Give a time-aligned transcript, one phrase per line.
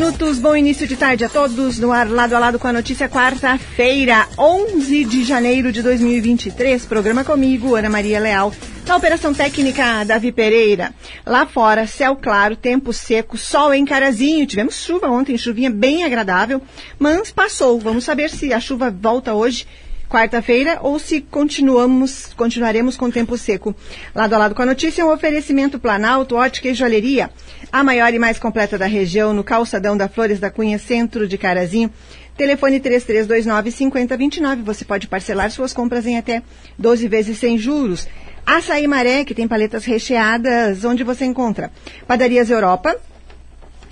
[0.00, 3.06] minutos, bom início de tarde a todos, no ar lado a lado com a notícia
[3.06, 8.50] quarta-feira, 11 de janeiro de 2023, programa comigo, Ana Maria Leal,
[8.86, 10.94] na operação técnica Davi Pereira.
[11.26, 16.62] Lá fora, céu claro, tempo seco, sol em Carazinho, tivemos chuva ontem, chuvinha bem agradável,
[16.98, 19.66] mas passou, vamos saber se a chuva volta hoje
[20.10, 23.74] quarta-feira ou se continuamos, continuaremos com tempo seco.
[24.12, 27.30] Lado a lado com a notícia, um oferecimento Planalto, ótica e joalheria.
[27.70, 31.38] A maior e mais completa da região, no calçadão da Flores da Cunha, centro de
[31.38, 31.92] Carazinho.
[32.36, 34.62] Telefone 3329-5029.
[34.64, 36.42] Você pode parcelar suas compras em até
[36.76, 38.08] 12 vezes sem juros.
[38.44, 41.70] Açaí Maré, que tem paletas recheadas, onde você encontra
[42.06, 42.96] Padarias Europa,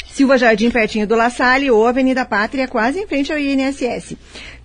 [0.07, 4.17] Silva Jardim, pertinho do La Salle, ou Avenida Pátria, quase em frente ao INSS.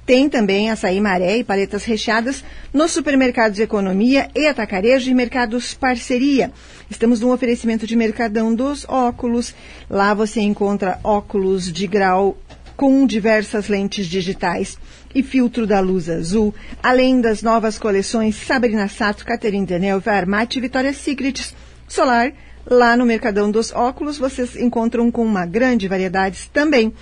[0.05, 6.51] Tem também açaí maré e paletas recheadas nos supermercados Economia e Atacarejo e Mercados Parceria.
[6.89, 9.55] Estamos num oferecimento de Mercadão dos Óculos.
[9.89, 12.37] Lá você encontra óculos de grau
[12.75, 14.77] com diversas lentes digitais
[15.15, 20.61] e filtro da luz azul, além das novas coleções Sabrina Sato, Catherine Deneuve, Armate e
[20.61, 21.55] Vitória Secrets
[21.87, 22.33] Solar.
[22.65, 26.93] Lá no Mercadão dos Óculos vocês encontram com uma grande variedade também.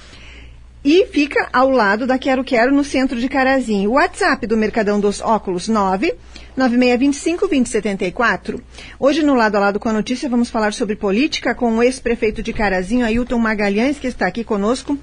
[0.84, 3.92] E fica ao lado da Quero Quero, no centro de Carazinho.
[3.92, 6.16] O WhatsApp do Mercadão dos Óculos 9
[6.58, 8.60] 9625 2074.
[9.00, 12.42] Hoje, no lado a lado com a notícia, vamos falar sobre política com o ex-prefeito
[12.42, 14.98] de Carazinho, Ailton Magalhães, que está aqui conosco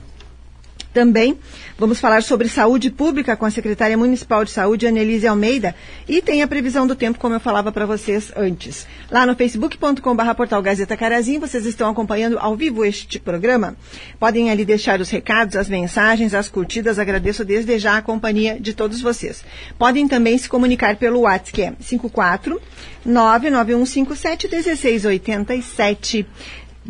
[0.92, 1.38] também
[1.78, 5.74] vamos falar sobre saúde pública com a secretária municipal de saúde, Annelise Almeida,
[6.08, 8.86] e tem a previsão do tempo, como eu falava para vocês antes.
[9.10, 13.76] Lá no facebook.com.br portal Gazeta Carazinho, vocês estão acompanhando ao vivo este programa.
[14.18, 16.98] Podem ali deixar os recados, as mensagens, as curtidas.
[16.98, 19.44] Agradeço desde já a companhia de todos vocês.
[19.78, 22.60] Podem também se comunicar pelo WhatsApp, que é 54
[23.04, 26.26] 99157 1687.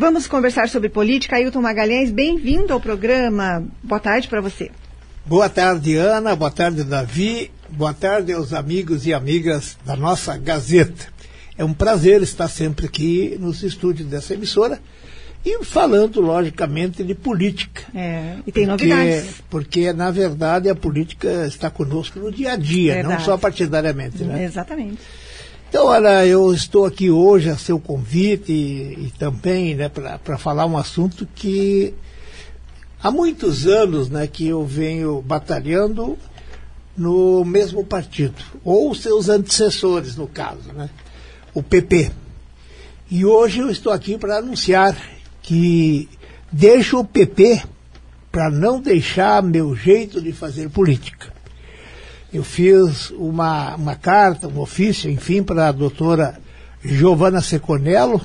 [0.00, 1.34] Vamos conversar sobre política.
[1.34, 3.64] Ailton Magalhães, bem-vindo ao programa.
[3.82, 4.70] Boa tarde para você.
[5.26, 6.36] Boa tarde, Ana.
[6.36, 7.50] Boa tarde, Davi.
[7.68, 11.08] Boa tarde aos amigos e amigas da nossa Gazeta.
[11.58, 14.80] É um prazer estar sempre aqui nos estúdios dessa emissora
[15.44, 17.82] e falando, logicamente, de política.
[17.92, 19.42] É, e tem porque, novidades.
[19.50, 23.14] Porque, na verdade, a política está conosco no dia a dia, verdade.
[23.16, 24.22] não só partidariamente.
[24.22, 24.44] Né?
[24.44, 25.00] Exatamente.
[25.68, 30.64] Então, olha, eu estou aqui hoje a seu convite e, e também né, para falar
[30.64, 31.92] um assunto que
[33.02, 36.16] há muitos anos né, que eu venho batalhando
[36.96, 40.88] no mesmo partido, ou seus antecessores, no caso, né,
[41.52, 42.12] o PP.
[43.10, 44.96] E hoje eu estou aqui para anunciar
[45.42, 46.08] que
[46.50, 47.62] deixo o PP
[48.32, 51.37] para não deixar meu jeito de fazer política
[52.32, 56.38] eu fiz uma, uma carta, um ofício, enfim, para a doutora
[56.84, 58.20] Giovana Seconello,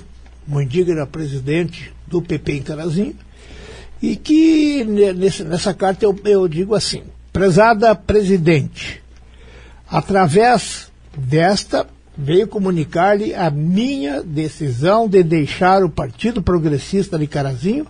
[0.47, 3.15] indigna presidente do PP em Carazinho,
[4.01, 9.01] e que nesse, nessa carta eu, eu digo assim, prezada presidente,
[9.89, 17.87] através desta veio comunicar-lhe a minha decisão de deixar o Partido Progressista de Carazinho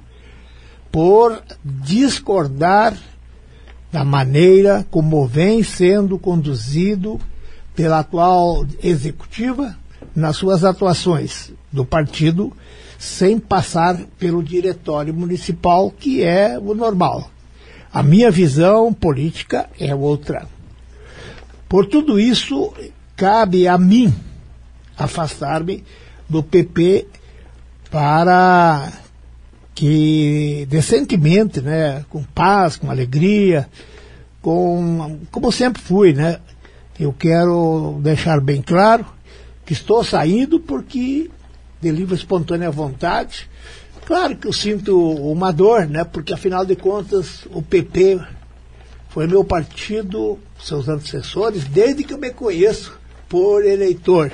[0.91, 2.95] por discordar
[3.93, 7.21] da maneira como vem sendo conduzido
[7.75, 9.77] pela atual executiva
[10.15, 12.51] nas suas atuações do partido,
[12.97, 17.29] sem passar pelo diretório municipal, que é o normal.
[17.93, 20.47] A minha visão política é outra.
[21.69, 22.73] Por tudo isso,
[23.15, 24.11] cabe a mim
[24.97, 25.83] afastar-me
[26.27, 27.05] do PP
[27.91, 28.91] para
[29.73, 33.67] que decentemente, né, com paz, com alegria,
[34.41, 36.39] com como sempre fui, né?
[36.99, 39.05] Eu quero deixar bem claro
[39.65, 41.29] que estou saindo porque
[41.81, 43.49] de livre espontânea vontade.
[44.05, 46.03] Claro que eu sinto uma dor, né?
[46.03, 48.19] Porque afinal de contas o PP
[49.09, 52.97] foi meu partido, seus antecessores, desde que eu me conheço
[53.29, 54.31] por eleitor.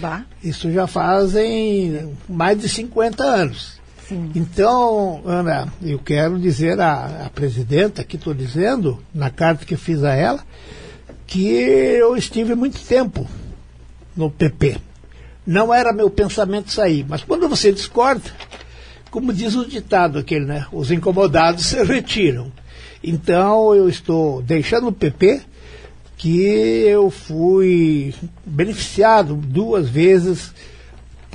[0.00, 0.24] Bah.
[0.42, 3.75] Isso já fazem mais de 50 anos.
[4.10, 10.04] Então, Ana, eu quero dizer à, à presidenta, que estou dizendo, na carta que fiz
[10.04, 10.40] a ela,
[11.26, 13.26] que eu estive muito tempo
[14.16, 14.78] no PP.
[15.46, 18.30] Não era meu pensamento sair, mas quando você discorda,
[19.10, 20.66] como diz o ditado aquele, né?
[20.72, 22.52] Os incomodados se retiram.
[23.02, 25.40] Então eu estou deixando o PP,
[26.16, 28.14] que eu fui
[28.44, 30.52] beneficiado duas vezes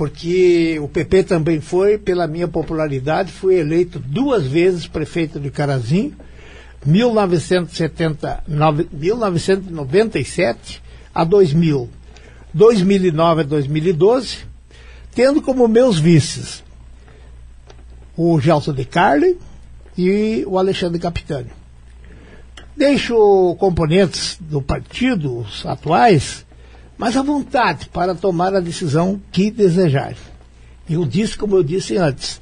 [0.02, 6.12] porque o PP também foi, pela minha popularidade, fui eleito duas vezes prefeito de Carazinho,
[6.84, 8.42] 1970,
[8.92, 10.82] 1997
[11.14, 11.88] a 2000,
[12.52, 14.38] 2009 a 2012,
[15.14, 16.64] tendo como meus vices
[18.16, 19.38] o Gelson de Carli,
[19.96, 21.52] e o Alexandre Capitani.
[22.76, 26.44] Deixo componentes do partido, os atuais,
[27.02, 30.16] mas à vontade para tomar a decisão que desejarem.
[30.88, 32.40] Eu disse, como eu disse antes,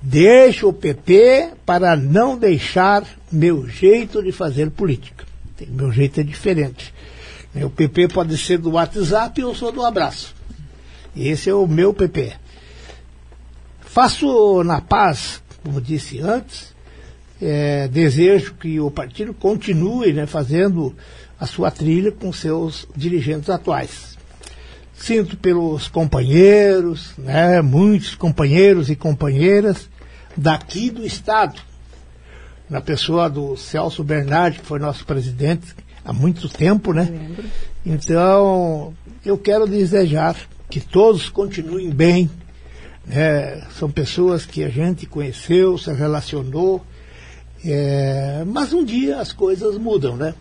[0.00, 5.26] deixo o PP para não deixar meu jeito de fazer política.
[5.68, 6.94] Meu jeito é diferente.
[7.54, 10.34] O PP pode ser do WhatsApp e eu sou do abraço.
[11.14, 12.32] Esse é o meu PP.
[13.82, 16.74] Faço na paz, como disse antes,
[17.42, 20.96] é, desejo que o partido continue né, fazendo
[21.42, 24.16] a sua trilha com seus dirigentes atuais.
[24.94, 29.88] Sinto pelos companheiros, né, muitos companheiros e companheiras
[30.36, 31.60] daqui do Estado,
[32.70, 35.74] na pessoa do Celso Bernardi, que foi nosso presidente
[36.04, 37.08] há muito tempo, né?
[37.84, 38.94] Então,
[39.26, 40.36] eu quero desejar
[40.70, 42.30] que todos continuem bem.
[43.04, 43.66] Né?
[43.76, 46.86] São pessoas que a gente conheceu, se relacionou,
[47.64, 50.34] é, mas um dia as coisas mudam, né?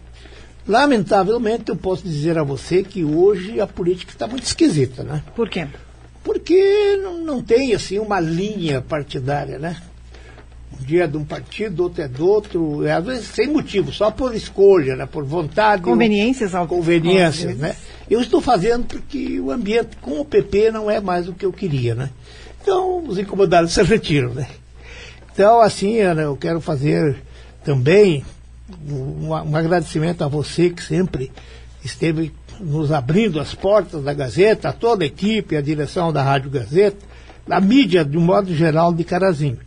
[0.72, 5.22] Lamentavelmente, eu posso dizer a você que hoje a política está muito esquisita, né?
[5.36, 5.68] Por quê?
[6.24, 9.76] Porque não, não tem, assim, uma linha partidária, né?
[10.80, 13.92] Um dia é de um partido, outro é do outro, é, às vezes sem motivo,
[13.92, 15.06] só por escolha, né?
[15.06, 15.82] por vontade.
[15.82, 17.76] Conveniências ou, Conveniências, né?
[18.10, 21.52] Eu estou fazendo porque o ambiente com o PP não é mais o que eu
[21.52, 22.10] queria, né?
[22.62, 24.48] Então, os incomodados se retiram, né?
[25.34, 27.18] Então, assim, Ana, eu quero fazer
[27.62, 28.24] também
[28.90, 31.32] um, um agradecimento a você que sempre
[31.84, 36.50] esteve nos abrindo as portas da Gazeta, a toda a equipe, a direção da Rádio
[36.50, 37.06] Gazeta,
[37.48, 39.58] da mídia, de um modo geral, de Carazinho.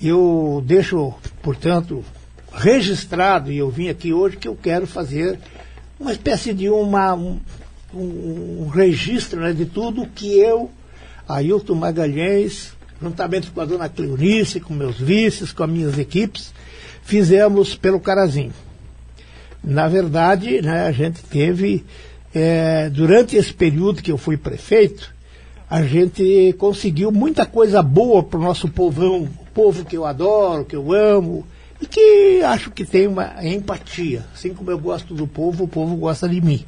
[0.00, 2.04] Eu deixo, portanto,
[2.52, 5.38] registrado, e eu vim aqui hoje, que eu quero fazer
[6.00, 7.38] uma espécie de uma, um,
[7.94, 10.70] um registro né, de tudo que eu,
[11.28, 16.52] Ailton Magalhães, juntamente com a dona Cleonice, com meus vices, com as minhas equipes,
[17.06, 18.52] fizemos pelo Carazinho.
[19.62, 21.84] Na verdade, né, a gente teve,
[22.34, 25.14] é, durante esse período que eu fui prefeito,
[25.70, 30.76] a gente conseguiu muita coisa boa para o nosso povão, povo que eu adoro, que
[30.76, 31.46] eu amo,
[31.80, 34.24] e que acho que tem uma empatia.
[34.34, 36.64] Assim como eu gosto do povo, o povo gosta de mim.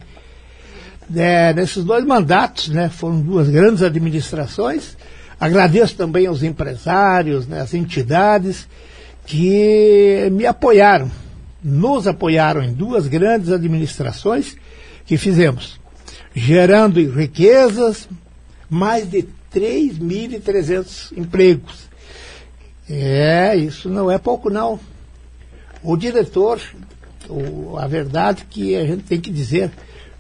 [1.15, 4.97] É, nesses dois mandatos, né, foram duas grandes administrações.
[5.41, 8.69] Agradeço também aos empresários, né, às entidades
[9.29, 11.11] que me apoiaram,
[11.63, 14.57] nos apoiaram em duas grandes administrações
[15.05, 15.79] que fizemos,
[16.35, 18.09] gerando riquezas,
[18.71, 21.91] mais de 3.300 empregos.
[22.89, 24.81] É, isso não é pouco não.
[25.83, 26.59] O diretor,
[27.29, 29.71] o, a verdade que a gente tem que dizer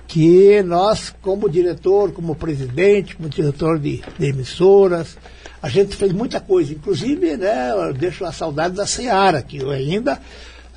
[0.07, 5.17] que nós, como diretor, como presidente, como diretor de, de emissoras,
[5.63, 6.73] a gente fez muita coisa.
[6.73, 10.21] Inclusive, né, eu deixo a saudade da Seara, que eu ainda,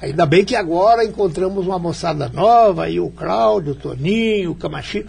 [0.02, 5.06] ainda bem que agora encontramos uma moçada nova, aí o Cláudio, o Toninho, o Camachi,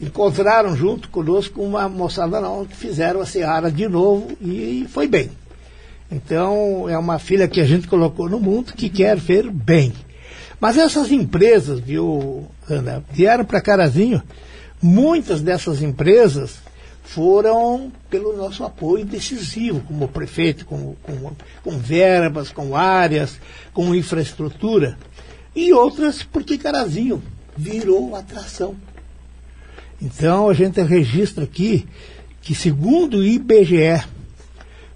[0.00, 5.30] encontraram junto conosco uma moçada nova que fizeram a Seara de novo e foi bem.
[6.10, 9.92] Então, é uma filha que a gente colocou no mundo que quer ver bem.
[10.58, 14.20] Mas essas empresas, viu, Ana, vieram para Carazinho,
[14.82, 16.58] muitas dessas empresas
[17.10, 21.32] foram pelo nosso apoio decisivo como prefeito, com, com,
[21.64, 23.40] com verbas, com áreas,
[23.72, 24.96] com infraestrutura.
[25.54, 27.20] E outras porque Carazinho
[27.56, 28.76] virou atração.
[30.00, 31.84] Então a gente registra aqui
[32.42, 34.04] que, segundo o IBGE,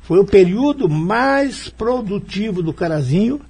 [0.02, 3.40] foi o período mais produtivo do Carazinho,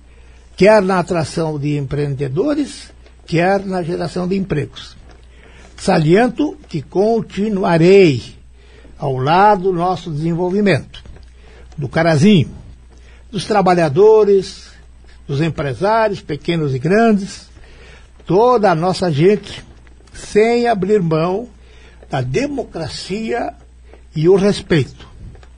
[0.56, 2.90] quer na atração de empreendedores,
[3.26, 4.96] quer na geração de empregos.
[5.76, 8.42] Saliento que continuarei
[8.98, 11.02] ao lado do nosso desenvolvimento,
[11.76, 12.50] do Carazinho,
[13.30, 14.70] dos trabalhadores,
[15.26, 17.48] dos empresários, pequenos e grandes,
[18.26, 19.64] toda a nossa gente,
[20.12, 21.48] sem abrir mão
[22.08, 23.52] da democracia
[24.14, 25.14] e o respeito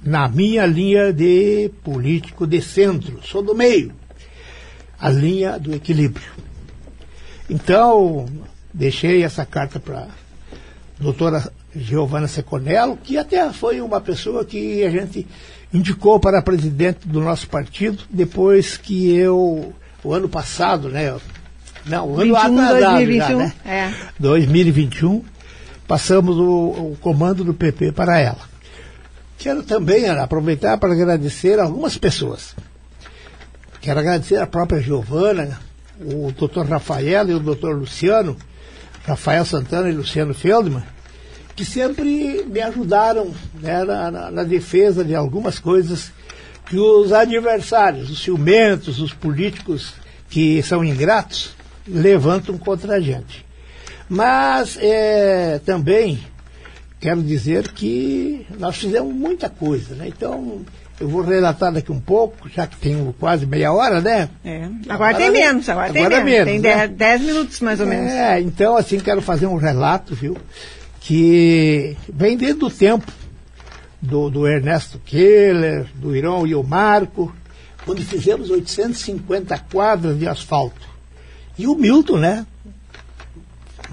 [0.07, 3.93] na minha linha de político de centro, sou do meio,
[4.99, 6.31] a linha do equilíbrio.
[7.51, 8.27] Então,
[8.73, 10.07] deixei essa carta para
[10.99, 15.27] doutora Giovana Seconello, que até foi uma pessoa que a gente
[15.73, 21.15] indicou para presidente do nosso partido, depois que eu, o ano passado, né?
[21.85, 23.53] Não, o 21, ano atrasado 2021, já, né?
[23.65, 23.93] É.
[24.19, 25.25] 2021,
[25.87, 28.57] passamos o, o comando do PP para ela.
[29.39, 32.57] Quero também aproveitar para agradecer algumas pessoas.
[33.81, 35.61] Quero agradecer a própria Giovana,
[36.01, 38.37] o doutor Rafael e o doutor Luciano,
[39.07, 40.83] Rafael Santana e Luciano Feldman,
[41.55, 46.11] que sempre me ajudaram né, na, na, na, defesa de algumas coisas
[46.69, 49.95] que os adversários, os ciumentos, os políticos
[50.29, 51.55] que são ingratos,
[51.87, 53.47] levantam contra a gente.
[54.09, 56.19] Mas é, também
[56.99, 60.09] quero dizer que nós fizemos muita coisa, né?
[60.09, 60.65] Então,
[60.99, 64.31] eu vou relatar daqui um pouco, já que tenho quase meia hora, né?
[64.45, 64.65] É.
[64.65, 66.53] Agora, agora tem menos, agora, agora tem menos.
[66.53, 67.19] Tem 10 né?
[67.19, 68.13] minutos mais ou menos.
[68.13, 70.37] É, então assim quero fazer um relato, viu?
[71.01, 73.13] Que vem desde o tempo
[74.01, 77.35] do, do Ernesto Keller, do Irão e o Marco,
[77.85, 80.89] quando fizemos 850 quadras de asfalto.
[81.59, 82.47] E o Milton, né?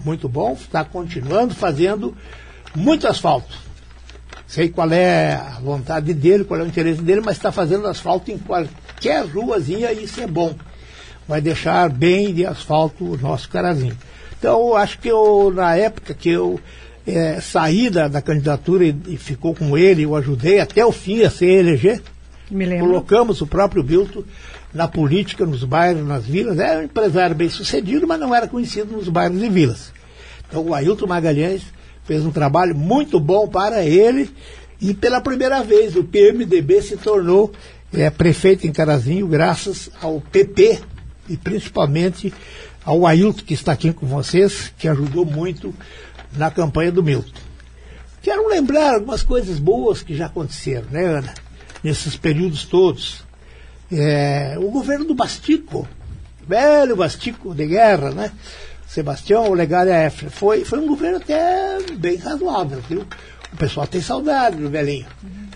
[0.06, 2.16] Muito bom, está continuando fazendo
[2.76, 3.63] muito asfalto.
[4.54, 8.30] Sei qual é a vontade dele, qual é o interesse dele, mas está fazendo asfalto
[8.30, 10.54] em qualquer ruazinha e isso é bom.
[11.28, 13.98] Vai deixar bem de asfalto o nosso carazinho.
[14.38, 16.60] Então, acho que eu, na época que eu
[17.08, 21.24] é, saí da, da candidatura e, e, ficou com ele, eu ajudei até o fim
[21.24, 22.00] a se eleger.
[22.52, 22.86] Me lembro.
[22.86, 24.24] Colocamos o próprio Bilton
[24.72, 26.60] na política, nos bairros, nas vilas.
[26.60, 29.92] Era um empresário bem sucedido, mas não era conhecido nos bairros e vilas.
[30.48, 31.64] Então o Ailton Magalhães
[32.04, 34.30] fez um trabalho muito bom para ele
[34.80, 37.52] e pela primeira vez o PMDB se tornou
[37.94, 40.80] é, prefeito em Carazinho graças ao PP
[41.30, 42.34] e principalmente
[42.84, 45.74] ao Ailton que está aqui com vocês, que ajudou muito
[46.36, 47.32] na campanha do Milton.
[48.22, 51.34] Quero lembrar algumas coisas boas que já aconteceram, né, Ana?
[51.84, 53.24] Nesses períodos todos.
[53.92, 55.88] É, o governo do Bastico,
[56.48, 58.32] velho Bastico de guerra, né?
[58.94, 60.30] Sebastião Olegária F.
[60.30, 63.04] Foi, foi um governo até bem razoável, viu?
[63.52, 65.08] O pessoal tem saudade do velhinho.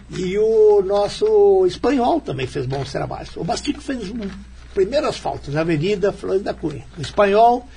[0.09, 3.37] E o nosso espanhol também fez bons trabalhos.
[3.37, 4.27] O Bastico fez um
[4.73, 6.83] primeiro asfalto na Avenida Flores da Cunha.
[6.97, 7.67] O espanhol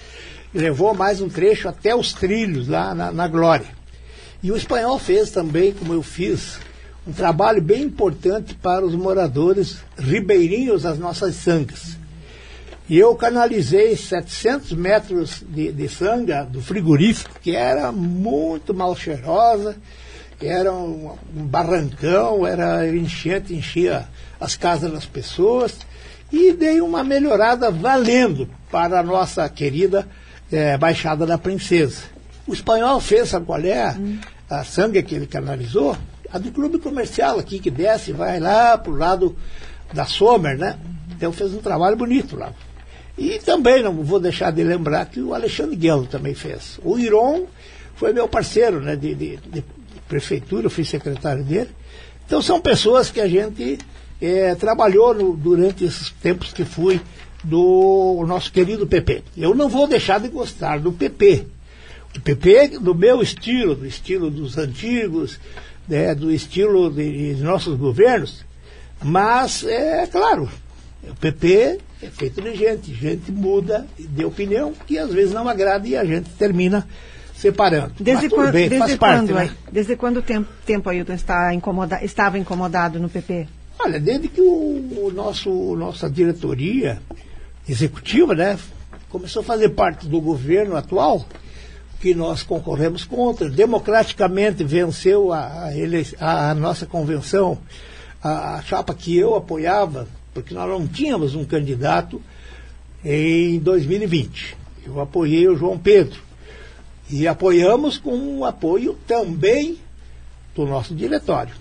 [0.54, 3.68] levou mais um trecho até os trilhos lá na, na Glória.
[4.42, 6.58] E o espanhol fez também, como eu fiz,
[7.06, 11.99] um trabalho bem importante para os moradores ribeirinhos das nossas sangas.
[12.90, 19.76] E eu canalizei 700 metros de, de sanga do frigorífico, que era muito mal cheirosa,
[20.42, 24.08] era um, um barrancão, era enchente, enchia
[24.40, 25.78] as casas das pessoas,
[26.32, 30.04] e dei uma melhorada valendo para a nossa querida
[30.50, 32.02] é, Baixada da Princesa.
[32.44, 33.92] O espanhol fez, sabe qual é?
[33.92, 34.18] Hum.
[34.50, 35.96] A sanga que ele canalizou,
[36.32, 39.36] a do clube comercial aqui, que desce, vai lá para o lado
[39.94, 40.76] da Sommer, né?
[41.12, 42.52] Então fez um trabalho bonito lá.
[43.20, 46.80] E também não vou deixar de lembrar que o Alexandre Guelo também fez.
[46.82, 47.44] O Iron
[47.94, 49.62] foi meu parceiro né, de, de, de
[50.08, 51.68] prefeitura, eu fui secretário dele.
[52.24, 53.78] Então são pessoas que a gente
[54.22, 56.98] é, trabalhou no, durante esses tempos que fui
[57.44, 59.22] do nosso querido PP.
[59.36, 61.44] Eu não vou deixar de gostar do PP.
[62.16, 65.38] O PP do meu estilo, do estilo dos antigos,
[65.86, 68.46] né, do estilo de, de nossos governos,
[69.02, 70.48] mas é claro,
[71.04, 75.86] o PP é feito de gente, gente muda de opinião que às vezes não agrada
[75.86, 76.86] e a gente termina
[77.34, 77.92] separando.
[78.00, 79.50] Desde quando, bem, desde quando, parte, né?
[79.70, 83.48] Desde quando tempo, tempo Ailton está incomoda, estava incomodado no PP?
[83.78, 87.00] Olha, desde que o, o nosso nossa diretoria
[87.68, 88.58] executiva, né,
[89.08, 91.24] começou a fazer parte do governo atual,
[92.00, 95.70] que nós concorremos contra, democraticamente venceu a,
[96.18, 97.58] a, a nossa convenção,
[98.22, 100.08] a, a chapa que eu apoiava
[100.42, 102.20] porque nós não tínhamos um candidato
[103.04, 104.56] em 2020.
[104.86, 106.20] Eu apoiei o João Pedro.
[107.08, 109.78] E apoiamos com o apoio também
[110.54, 111.54] do nosso diretório.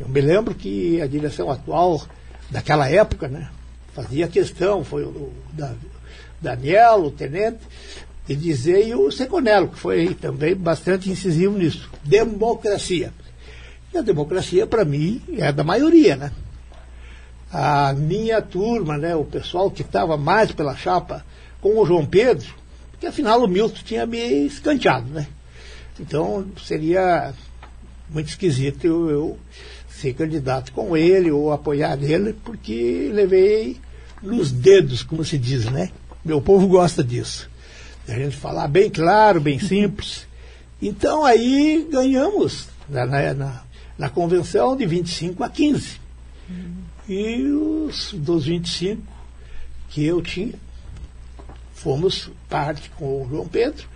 [0.00, 2.02] Eu me lembro que a direção atual
[2.50, 3.48] daquela época, né,
[3.94, 5.72] fazia questão, foi o da,
[6.40, 7.60] Daniel, o tenente,
[8.28, 11.88] e dizer, e o Seconello, que foi também bastante incisivo nisso.
[12.04, 13.12] Democracia.
[13.92, 16.32] E a democracia, para mim, é da maioria, né?
[17.52, 21.24] A minha turma, né, o pessoal que estava mais pela chapa
[21.60, 22.48] com o João Pedro,
[22.90, 25.26] porque afinal o Milton tinha me escanteado, né?
[26.00, 27.34] Então seria
[28.08, 29.38] muito esquisito eu, eu
[29.88, 33.76] ser candidato com ele ou apoiar ele, porque levei
[34.22, 35.90] nos dedos, como se diz, né?
[36.24, 37.50] Meu povo gosta disso.
[38.08, 40.26] A gente falar bem claro, bem simples.
[40.80, 43.62] Então aí ganhamos na, na,
[43.98, 46.00] na convenção de 25 a 15.
[47.08, 49.02] E os dos 25
[49.88, 50.54] que eu tinha,
[51.74, 53.86] fomos parte com o João Pedro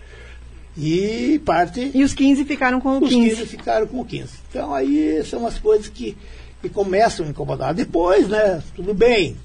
[0.76, 1.90] e parte.
[1.94, 3.14] E os 15 ficaram com o 15.
[3.14, 4.28] Os 15 ficaram com o 15.
[4.50, 6.16] Então aí são as coisas que,
[6.60, 7.72] que começam a incomodar.
[7.72, 9.36] Depois, né, tudo bem.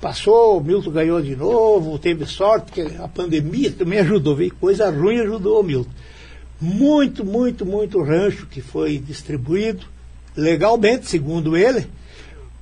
[0.00, 4.90] Passou, o Milton ganhou de novo, teve sorte, que a pandemia também ajudou, veio coisa
[4.90, 5.90] ruim ajudou o Milton.
[6.60, 9.86] Muito, muito, muito rancho que foi distribuído,
[10.36, 11.86] legalmente, segundo ele,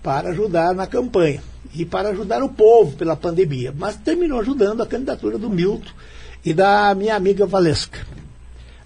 [0.04, 1.42] para ajudar na campanha
[1.75, 5.90] e para ajudar o povo pela pandemia, mas terminou ajudando a candidatura do Milton
[6.44, 8.06] e da minha amiga Valesca.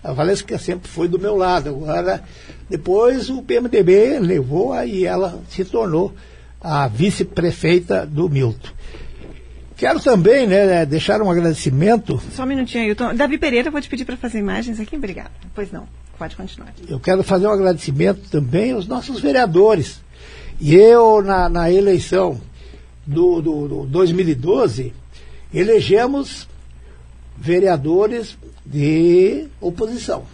[0.03, 1.71] A Valesca sempre foi do meu lado.
[1.71, 2.23] Agora,
[2.71, 6.15] depois o PMDB levou e ela se tornou
[6.61, 8.71] a vice-prefeita do Milton.
[9.77, 12.23] Quero também né, deixar um agradecimento.
[12.33, 13.15] Só um minutinho, Ailton.
[13.15, 14.97] Davi Pereira, vou te pedir para fazer imagens aqui.
[14.97, 15.31] Obrigada.
[15.53, 16.73] Pois não, pode continuar.
[16.89, 20.01] Eu quero fazer um agradecimento também aos nossos vereadores.
[20.61, 22.41] E eu, na, na eleição
[23.07, 24.93] do, do, do 2012,
[25.55, 26.49] elegemos
[27.37, 28.37] vereadores
[28.67, 30.25] de oposição.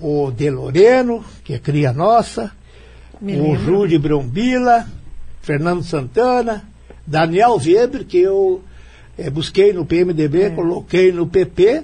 [0.00, 2.52] O De Loreno, que é cria nossa,
[3.20, 4.86] o Júlio Brombila,
[5.42, 6.64] Fernando Santana,
[7.04, 8.62] Daniel Weber, que eu
[9.16, 10.50] é, busquei no PMDB, é.
[10.50, 11.82] coloquei no PP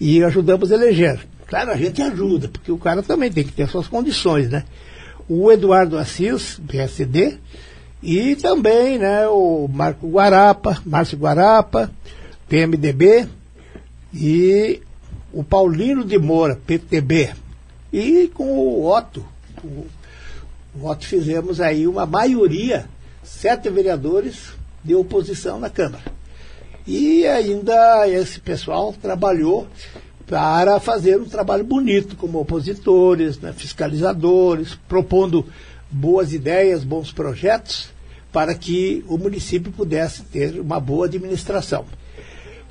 [0.00, 1.20] e ajudamos a eleger.
[1.46, 4.64] Claro, a gente ajuda, porque o cara também tem que ter suas condições, né?
[5.32, 7.38] O Eduardo Assis, PSD,
[8.02, 11.88] e também né, o Marco Guarapa, Márcio Guarapa,
[12.48, 13.28] PMDB,
[14.12, 14.82] e
[15.32, 17.30] o Paulino de Moura, PTB.
[17.92, 19.24] E com o Otto,
[19.62, 19.86] o,
[20.74, 22.86] o Otto fizemos aí uma maioria,
[23.22, 26.02] sete vereadores de oposição na Câmara.
[26.84, 29.68] E ainda esse pessoal trabalhou
[30.30, 35.44] para fazer um trabalho bonito como opositores, né, fiscalizadores, propondo
[35.90, 37.88] boas ideias, bons projetos
[38.32, 41.84] para que o município pudesse ter uma boa administração.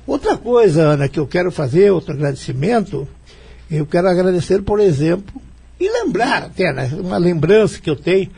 [0.06, 3.06] Outra coisa, Ana, que eu quero fazer, outro agradecimento,
[3.70, 5.38] eu quero agradecer, por exemplo,
[5.78, 8.30] e lembrar até, né, uma lembrança que eu tenho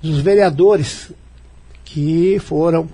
[0.00, 1.12] dos vereadores
[1.84, 2.88] que foram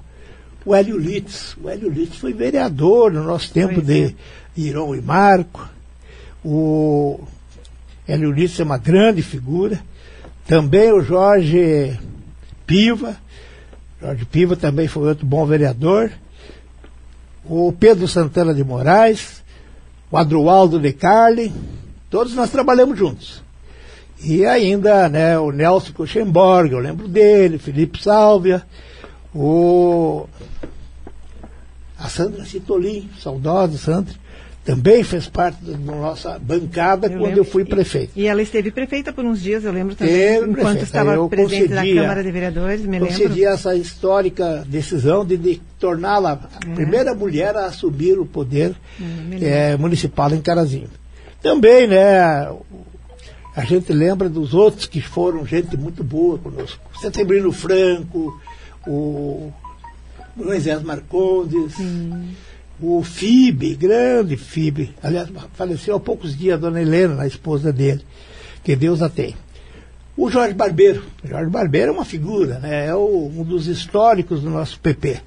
[0.64, 1.56] o Hélio Litz.
[1.62, 4.14] O Hélio Litz foi vereador no nosso tempo de é.
[4.56, 5.75] Iron e Marco.
[6.48, 7.18] O
[8.06, 9.80] Hélio Litz é uma grande figura.
[10.46, 11.98] Também o Jorge
[12.64, 13.16] Piva.
[14.00, 16.12] Jorge Piva também foi outro bom vereador.
[17.44, 19.42] O Pedro Santana de Moraes.
[20.08, 21.52] O Adroaldo de Carli.
[22.08, 23.42] Todos nós trabalhamos juntos.
[24.22, 28.62] E ainda né, o Nelson Kuchenborg, eu lembro dele, Felipe Sálvia,
[29.34, 30.26] o
[31.98, 34.14] a Sandra Citolin, saudosa Sandra,
[34.66, 37.40] também fez parte da nossa bancada eu quando lembro.
[37.40, 38.10] eu fui prefeito.
[38.16, 40.82] E ela esteve prefeita por uns dias, eu lembro também, Teve enquanto prefeita.
[40.82, 43.06] estava eu presidente da Câmara de Vereadores, me lembro.
[43.06, 46.74] Concedi essa histórica decisão de, de torná-la a é.
[46.74, 48.74] primeira mulher a assumir o poder
[49.40, 50.90] é, municipal em Carazinho.
[51.40, 52.50] Também, né,
[53.54, 56.80] a gente lembra dos outros que foram gente muito boa conosco.
[57.00, 58.36] Setembrino Franco,
[58.84, 59.52] o
[60.34, 61.72] Moisés Marcondes,
[62.80, 64.94] o FIB, grande FIB.
[65.02, 68.02] Aliás, faleceu há poucos dias a dona Helena, a esposa dele,
[68.62, 69.34] que Deus a tem.
[70.16, 71.02] O Jorge Barbeiro.
[71.24, 72.86] O Jorge Barbeiro é uma figura, né?
[72.86, 75.20] é o, um dos históricos do nosso PP.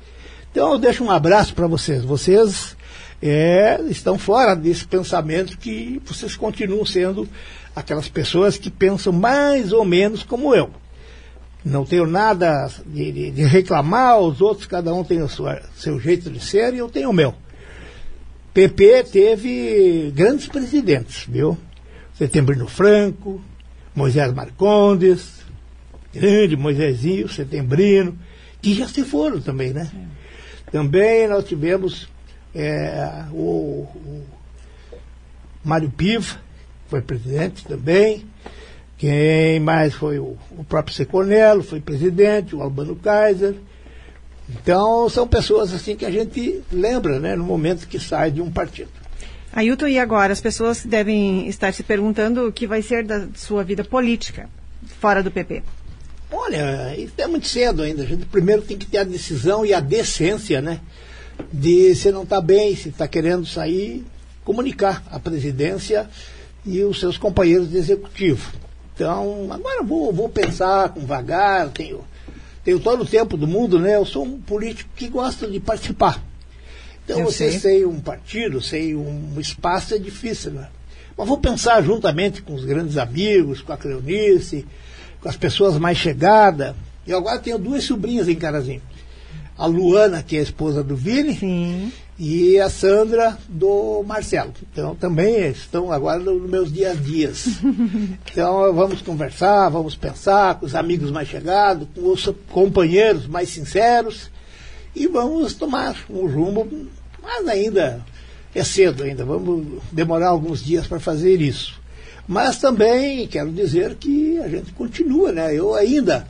[0.52, 2.04] Então eu deixo um abraço para vocês.
[2.04, 2.76] Vocês
[3.22, 7.30] é, estão fora desse pensamento que vocês continuam sendo
[7.76, 10.72] aquelas pessoas que pensam mais ou menos como eu
[11.64, 16.00] não tenho nada de, de, de, reclamar, os outros, cada um tem o sua, seu
[16.00, 17.34] jeito de ser e eu tenho o meu.
[18.54, 21.58] PP teve grandes presidentes, viu?
[22.14, 23.42] Setembrino Franco,
[23.94, 25.40] Moisés Marcondes,
[26.14, 28.18] grande Moisésinho, Setembrino,
[28.62, 29.90] que já se foram também, né?
[29.94, 30.72] É.
[30.72, 32.10] Também nós tivemos
[32.54, 34.26] é, o, o
[35.64, 36.38] Mário Piva,
[36.88, 38.26] foi presidente também,
[39.00, 43.56] quem mais foi o, o próprio Seconello, foi presidente, o Albano Kaiser.
[44.50, 48.52] Então, são pessoas assim que a gente lembra, né, no momento que sai de um
[48.52, 48.90] partido.
[49.54, 50.34] Ailton, e agora?
[50.34, 54.50] As pessoas devem estar se perguntando o que vai ser da sua vida política
[55.00, 55.64] fora do PP.
[56.30, 58.04] Olha, isso é muito cedo ainda.
[58.04, 60.82] A gente primeiro tem que ter a decisão e a decência, né?
[61.54, 64.06] De se não está bem, se está querendo sair,
[64.44, 66.10] comunicar à presidência
[66.66, 68.52] e os seus companheiros de executivo.
[69.00, 72.04] Então, agora vou, vou pensar com vagar, tenho,
[72.66, 73.96] tenho todo o tempo do mundo, né?
[73.96, 76.22] Eu sou um político que gosta de participar.
[77.06, 77.60] Então, Eu você sei.
[77.60, 80.68] sem um partido, sem um espaço, é difícil, né?
[81.18, 84.66] Mas vou pensar juntamente com os grandes amigos, com a Cleonice,
[85.22, 86.76] com as pessoas mais chegadas.
[87.08, 88.82] Eu agora tenho duas sobrinhas em Carazinho.
[89.58, 94.54] A Luana, que é a esposa do Vini, Sim e a Sandra do Marcelo.
[94.72, 97.48] Então também estão agora nos meus dias a dias.
[98.32, 104.30] Então vamos conversar, vamos pensar com os amigos mais chegados, com os companheiros mais sinceros
[104.96, 106.68] e vamos tomar um rumo,
[107.22, 108.04] mas ainda
[108.54, 111.80] é cedo ainda, vamos demorar alguns dias para fazer isso.
[112.28, 115.56] Mas também quero dizer que a gente continua, né?
[115.56, 116.28] Eu ainda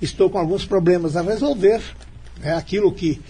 [0.00, 1.82] estou com alguns problemas a resolver.
[2.42, 3.20] É aquilo que,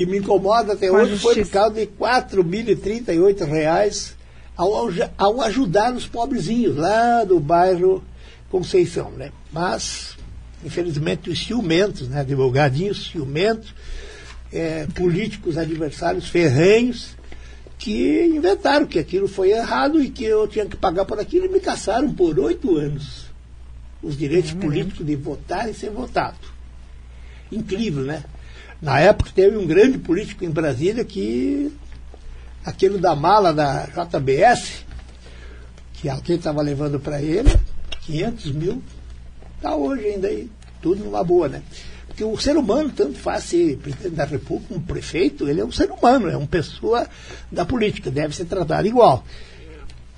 [0.00, 4.16] que me incomoda até hoje foi por causa de 4.038 reais
[4.56, 8.02] ao, ao ajudar os pobrezinhos lá do bairro
[8.48, 9.30] Conceição, né?
[9.52, 10.16] Mas,
[10.64, 12.20] infelizmente, os ciumentos, né?
[12.20, 13.74] Advogadinhos ciumentos,
[14.50, 17.14] é, políticos adversários ferrenhos,
[17.78, 21.50] que inventaram que aquilo foi errado e que eu tinha que pagar por aquilo e
[21.50, 23.26] me caçaram por oito anos
[24.02, 26.38] os direitos políticos de votar e ser votado.
[27.52, 28.24] Incrível, né?
[28.80, 31.70] Na época teve um grande político em Brasília que
[32.64, 34.84] aquele da mala da JBS,
[35.92, 37.50] que alguém estava levando para ele,
[38.02, 38.82] 500 mil,
[39.56, 41.62] está hoje ainda aí, tudo numa boa, né?
[42.06, 45.72] Porque o ser humano, tanto faz ser presidente da República, um prefeito, ele é um
[45.72, 47.06] ser humano, é uma pessoa
[47.52, 49.24] da política, deve ser tratado igual.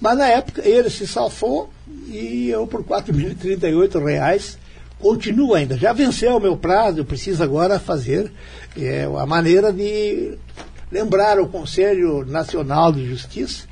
[0.01, 1.71] Mas na época ele se salvou
[2.09, 4.59] e eu por 4.038 reais
[5.03, 5.77] continuo ainda.
[5.77, 8.33] Já venceu o meu prazo, eu preciso agora fazer
[8.79, 10.39] é, a maneira de
[10.91, 13.67] lembrar ao Conselho Nacional de Justiça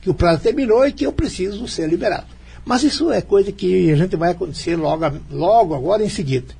[0.00, 2.26] que o prazo terminou e que eu preciso ser liberado.
[2.64, 6.52] Mas isso é coisa que a gente vai acontecer logo, logo agora em seguida.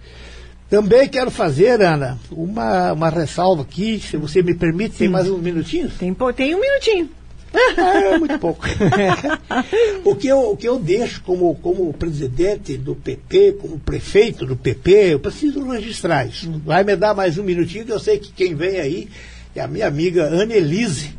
[0.70, 5.42] Também quero fazer, Ana, uma, uma ressalva aqui, se você me permite, tem mais uns
[5.42, 5.94] minutinhos?
[5.94, 7.10] Tem, tem um minutinho.
[7.54, 8.64] É muito pouco.
[10.04, 14.56] o, que eu, o que eu deixo como, como presidente do PP, como prefeito do
[14.56, 16.50] PP, eu preciso registrar isso.
[16.64, 19.08] Vai me dar mais um minutinho, que eu sei que quem vem aí
[19.54, 21.12] é a minha amiga Ana Elise,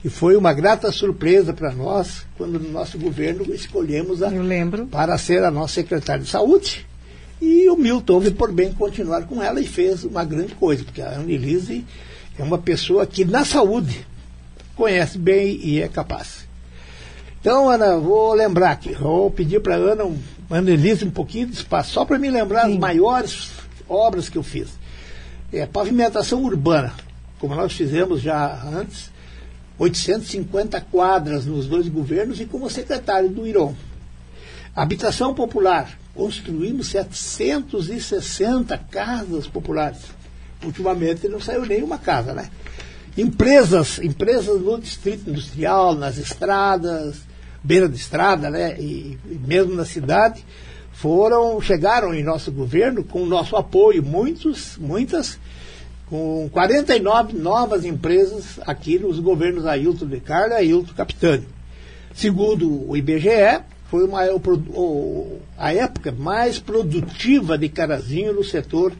[0.00, 4.30] que foi uma grata surpresa para nós quando no nosso governo escolhemos a,
[4.90, 6.86] para ser a nossa secretária de saúde.
[7.40, 11.02] E o Milton houve por bem continuar com ela e fez uma grande coisa, porque
[11.02, 11.84] a Annelise
[12.38, 14.06] é uma pessoa que na saúde
[14.78, 16.46] conhece bem e é capaz.
[17.40, 20.16] Então, Ana, vou lembrar aqui, vou pedir para a Ana, um,
[20.48, 22.78] Annelise, um pouquinho de espaço, só para me lembrar as Sim.
[22.78, 23.50] maiores
[23.88, 24.68] obras que eu fiz.
[25.52, 26.94] É, pavimentação urbana,
[27.40, 29.10] como nós fizemos já antes,
[29.78, 33.74] 850 quadras nos dois governos e como secretário do IROM.
[34.74, 35.98] Habitação popular.
[36.14, 40.00] Construímos 760 casas populares.
[40.64, 42.50] Ultimamente não saiu nenhuma casa, né?
[43.18, 47.16] Empresas, empresas no distrito industrial, nas estradas,
[47.64, 48.76] beira de estrada, né?
[48.78, 50.46] E, e mesmo na cidade,
[50.92, 55.36] foram, chegaram em nosso governo com nosso apoio, muitos, muitas,
[56.06, 61.48] com 49 novas empresas aqui nos governos Ailton de Carla e Ailton Capitani.
[62.14, 64.20] Segundo o IBGE, foi uma,
[65.56, 68.92] a época mais produtiva de Carazinho no setor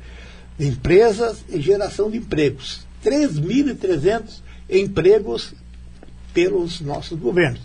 [0.58, 2.87] de empresas e geração de empregos.
[3.04, 5.54] 3.300 empregos
[6.32, 7.60] pelos nossos governos.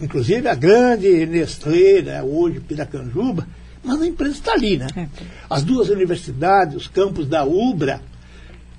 [0.00, 3.46] Inclusive a grande Nestlé, né, hoje Piracanjuba,
[3.82, 4.86] mas a empresa está ali, né?
[4.96, 5.08] É.
[5.48, 8.00] As duas universidades, os campos da UBRA,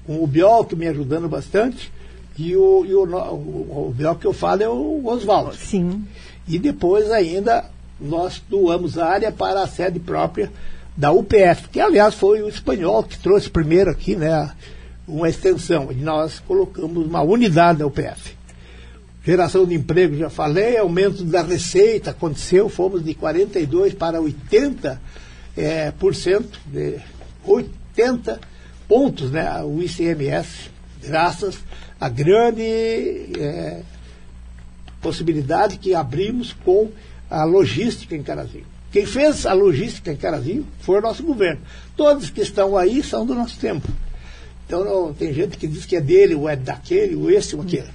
[0.06, 1.92] com o Biol que me ajudando bastante,
[2.38, 5.56] e o, e o, o, o que eu falo é o Oswaldo.
[5.56, 6.06] Sim.
[6.48, 7.66] E depois ainda
[8.00, 10.52] nós doamos a área para a sede própria
[10.96, 14.52] da UPF, que aliás foi o espanhol que trouxe primeiro aqui, né,
[15.10, 15.92] uma extensão.
[15.92, 18.38] E nós colocamos uma unidade da UPF.
[19.26, 25.00] Geração de emprego, já falei, aumento da receita aconteceu, fomos de 42 para 80
[25.58, 27.00] eh, por cento, de
[27.46, 28.40] 80
[28.88, 30.72] pontos, né, o ICMS,
[31.04, 31.60] graças
[32.00, 33.82] à grande eh,
[35.02, 36.90] possibilidade que abrimos com
[37.30, 38.66] a logística em Carazinho.
[38.92, 41.62] Quem fez a logística em Carazinho foi o nosso governo.
[41.96, 43.88] Todos que estão aí são do nosso tempo.
[44.70, 47.64] Então não, tem gente que diz que é dele, ou é daquele, ou esse, ou
[47.64, 47.88] aquele.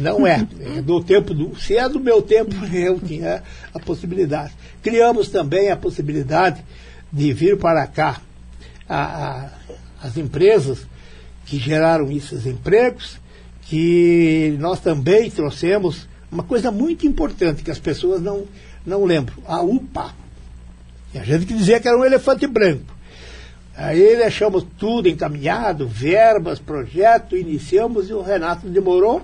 [0.00, 0.46] Não é.
[0.76, 1.58] É do tempo do.
[1.58, 4.52] Se é do meu tempo, eu tinha a possibilidade.
[4.82, 6.62] Criamos também a possibilidade
[7.10, 8.20] de vir para cá
[8.86, 9.48] a-
[10.02, 10.80] a- as empresas
[11.46, 13.16] que geraram esses empregos,
[13.62, 18.44] que nós também trouxemos uma coisa muito importante que as pessoas não,
[18.84, 20.14] não lembram, a UPA.
[21.14, 22.94] E a gente que dizia que era um elefante branco.
[23.82, 29.22] Aí deixamos tudo encaminhado, verbas, projeto, iniciamos e o Renato demorou,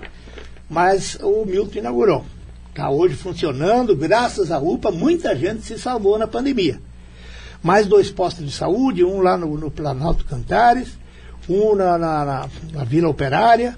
[0.67, 2.25] mas o Milton inaugurou.
[2.69, 6.79] Está hoje funcionando, graças à UPA, muita gente se salvou na pandemia.
[7.61, 10.89] Mais dois postos de saúde, um lá no, no Planalto Cantares,
[11.47, 13.77] um na, na- na- na Vila Operária.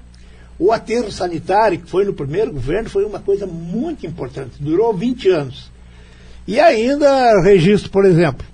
[0.57, 5.29] O aterro sanitário, que foi no primeiro governo, foi uma coisa muito importante, durou 20
[5.29, 5.69] anos.
[6.47, 8.45] E ainda registro, por exemplo,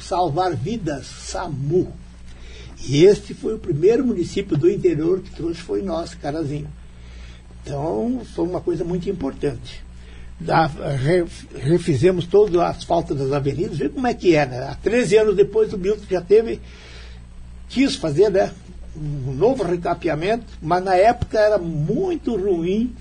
[0.00, 1.92] Salvar Vidas, SAMU.
[2.86, 6.68] E este foi o primeiro município do interior que trouxe, foi nosso, Carazinho.
[7.62, 9.82] Então, foi uma coisa muito importante.
[10.38, 11.24] da, re,
[11.56, 14.68] refizemos todo o asfalto das avenidas, vê como é que é, né?
[14.68, 16.60] Há 13 anos depois o Milton já teve,
[17.68, 18.50] quis fazer, né?
[18.96, 22.94] Um novo recapeamento, mas na época era muito ruim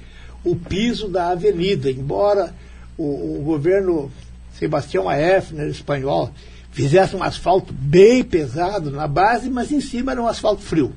[0.44, 2.54] o piso da avenida, embora
[2.98, 4.12] o, o governo
[4.58, 6.32] Sebastião Aefner, espanhol,
[6.74, 10.92] fizesse um asfalto bem pesado na base, mas em cima era um asfalto frio.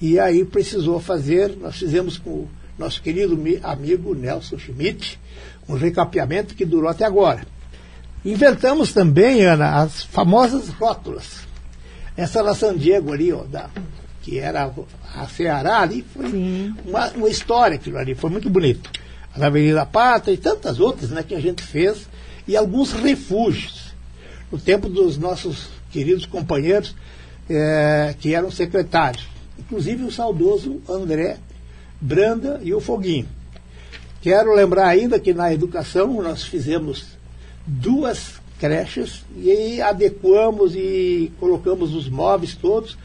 [0.00, 5.18] E aí precisou fazer, nós fizemos com o nosso querido amigo Nelson Schmidt,
[5.68, 7.46] um recapeamento que durou até agora.
[8.24, 11.46] Inventamos também, Ana, as famosas rótulas.
[12.16, 13.70] Essa na San Diego ali, ó, da,
[14.22, 14.72] que era
[15.14, 18.90] a Ceará ali, foi uma, uma, história aquilo ali, foi muito bonito.
[19.32, 22.08] A Avenida Pátria e tantas outras né, que a gente fez,
[22.48, 23.85] e alguns refúgios.
[24.50, 26.94] No tempo dos nossos queridos companheiros
[27.48, 29.26] é, que eram secretários.
[29.58, 31.38] Inclusive o saudoso André
[32.00, 33.28] Branda e o Foguinho.
[34.20, 37.16] Quero lembrar ainda que na educação nós fizemos
[37.66, 42.96] duas creches e adequamos e colocamos os móveis todos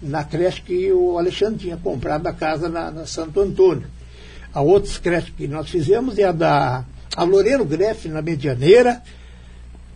[0.00, 3.86] na creche que o Alexandre tinha comprado a casa na, na Santo Antônio.
[4.52, 6.84] A outras creches que nós fizemos é a da
[7.16, 9.02] a Loreno Greff na Medianeira,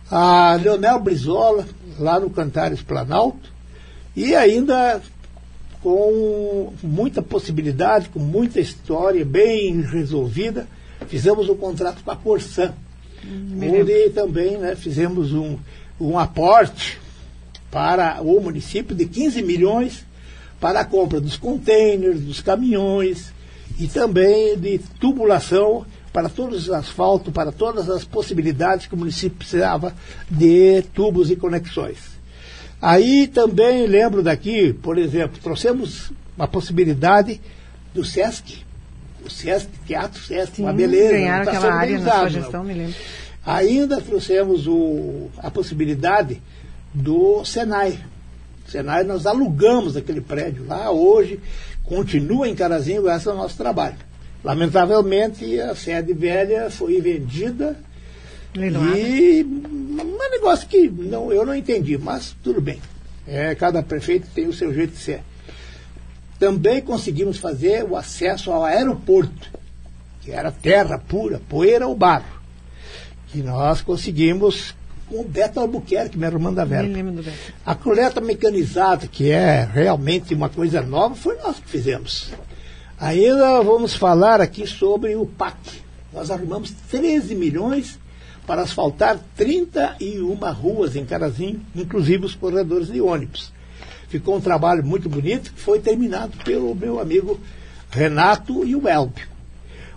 [0.09, 1.65] a Leonel Brizola
[1.99, 3.51] lá no Cantares Planalto
[4.15, 5.01] e ainda
[5.81, 10.67] com muita possibilidade, com muita história bem resolvida,
[11.07, 12.73] fizemos um contrato com a Corsan,
[13.23, 15.57] hum, onde também né, fizemos um,
[15.99, 16.99] um aporte
[17.69, 20.05] para o município de 15 milhões
[20.59, 23.31] para a compra dos containers, dos caminhões
[23.77, 25.85] e também de tubulação
[26.15, 29.93] para todos os asfaltos, para todas as possibilidades que o município precisava
[30.31, 31.97] de tubos e conexões.
[32.81, 37.41] Aí também lembro daqui, por exemplo, trouxemos a possibilidade
[37.93, 38.63] do SESC,
[39.25, 41.11] o SESC, Teatro SESC, Sim, uma beleza.
[41.11, 42.69] Ganharam tá aquela área na sua gestão, não.
[42.69, 42.95] me lembro.
[43.45, 46.41] Ainda trouxemos o, a possibilidade
[46.93, 47.99] do Senai.
[48.65, 51.41] O Senai nós alugamos aquele prédio lá, hoje
[51.83, 53.97] continua em Carazinho, esse é o nosso trabalho.
[54.45, 57.75] Lamentavelmente, a sede velha foi vendida
[58.55, 62.79] e um negócio que não, eu não entendi, mas tudo bem.
[63.27, 65.23] É, cada prefeito tem o seu jeito de ser.
[66.37, 69.49] Também conseguimos fazer o acesso ao aeroporto,
[70.21, 72.39] que era terra pura, poeira ou barro.
[73.29, 74.75] Que nós conseguimos
[75.09, 76.87] com o Beto Albuquerque, meu irmão da Vera.
[77.65, 82.29] A coleta mecanizada, que é realmente uma coisa nova, foi nós que fizemos.
[82.99, 85.57] Ainda vamos falar aqui sobre o PAC.
[86.13, 87.99] Nós arrumamos 13 milhões
[88.47, 93.51] para asfaltar 31 ruas em Carazinho, inclusive os corredores de ônibus.
[94.07, 97.37] Ficou um trabalho muito bonito que foi terminado pelo meu amigo
[97.89, 99.27] Renato e o Elbio.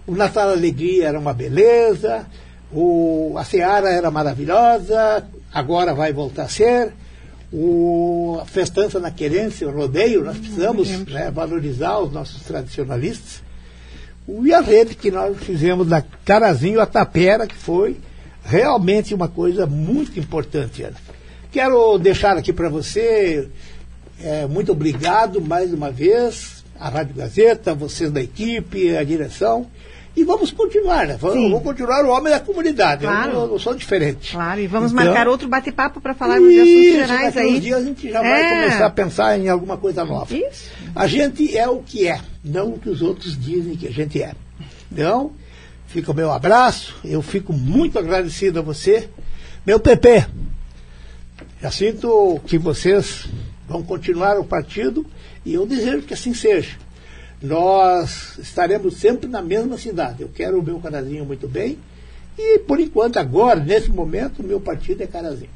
[0.05, 2.27] O Natal Alegria era uma beleza,
[2.73, 6.93] o, a Seara era maravilhosa, agora vai voltar a ser.
[7.53, 13.43] O, a festança na querência, o rodeio, nós precisamos né, valorizar os nossos tradicionalistas.
[14.29, 17.97] E a rede que nós fizemos da Carazinho a Tapera, que foi
[18.45, 20.97] realmente uma coisa muito importante, Ana.
[21.51, 23.49] Quero deixar aqui para você,
[24.23, 29.67] é, muito obrigado mais uma vez, a Rádio Gazeta, vocês da equipe, a direção.
[30.19, 31.17] E vamos continuar, né?
[31.21, 33.05] Vamos, vamos continuar o homem da comunidade.
[33.05, 33.33] Claro.
[33.33, 34.33] Eu, não sou diferente.
[34.33, 37.57] Claro, e vamos então, marcar outro bate-papo para falarmos isso, de assuntos gerais aí.
[37.57, 38.23] Um dia a gente já é.
[38.23, 40.35] vai começar a pensar em alguma coisa nova.
[40.35, 40.71] Isso.
[40.95, 44.21] A gente é o que é, não o que os outros dizem que a gente
[44.21, 44.33] é.
[44.91, 45.33] Então,
[45.89, 49.09] Fica o meu abraço, eu fico muito agradecido a você.
[49.65, 50.27] Meu PP,
[51.63, 53.27] já sinto que vocês
[53.67, 55.07] vão continuar o partido
[55.47, 56.77] e eu desejo que assim seja.
[57.43, 60.23] Nós estaremos sempre na mesma cidade.
[60.23, 61.79] Eu quero o meu Carazinho muito bem.
[62.37, 65.51] E por enquanto, agora, nesse momento, o meu partido é Carazinho.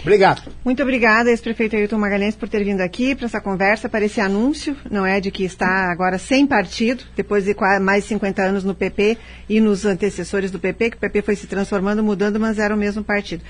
[0.00, 0.50] Obrigado.
[0.64, 4.76] Muito obrigada, ex-prefeito Ailton Magalhães, por ter vindo aqui para essa conversa, para esse anúncio,
[4.90, 8.74] não é, de que está agora sem partido, depois de mais de 50 anos no
[8.74, 9.16] PP
[9.48, 12.78] e nos antecessores do PP, que o PP foi se transformando, mudando, mas era o
[12.78, 13.44] mesmo partido.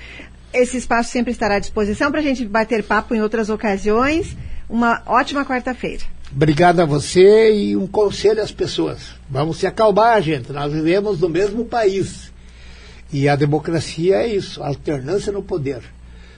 [0.53, 4.37] Esse espaço sempre estará à disposição para a gente bater papo em outras ocasiões.
[4.69, 6.03] Uma ótima quarta-feira.
[6.35, 9.11] Obrigado a você e um conselho às pessoas.
[9.29, 10.51] Vamos se acalmar, gente.
[10.51, 12.31] Nós vivemos no mesmo país.
[13.11, 15.83] E a democracia é isso, alternância no poder.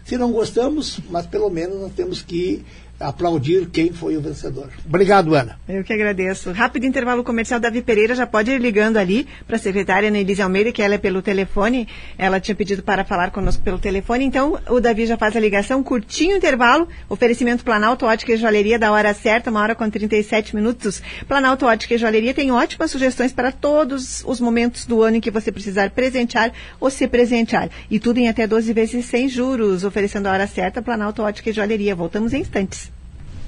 [0.03, 2.65] Se não gostamos, mas pelo menos nós temos que
[2.99, 4.69] aplaudir quem foi o vencedor.
[4.86, 5.60] Obrigado, Ana.
[5.67, 6.51] Eu que agradeço.
[6.51, 7.60] Rápido intervalo comercial.
[7.60, 10.97] Davi Pereira já pode ir ligando ali para a secretária Neilise Almeida, que ela é
[10.97, 11.88] pelo telefone.
[12.17, 14.25] Ela tinha pedido para falar conosco pelo telefone.
[14.25, 15.84] Então, o Davi já faz a ligação.
[15.84, 16.88] Curtinho intervalo.
[17.10, 21.01] Oferecimento Planalto Ótica e Joalheria da hora certa, uma hora com 37 minutos.
[21.27, 25.31] Planalto Ótica e Joalheria tem ótimas sugestões para todos os momentos do ano em que
[25.31, 27.69] você precisar presentear ou se presentear.
[27.89, 29.84] E tudo em até 12 vezes sem juros.
[29.84, 31.95] Oferecendo a hora certa, Planalto Ótica e Joalheria.
[31.95, 32.85] Voltamos em instantes.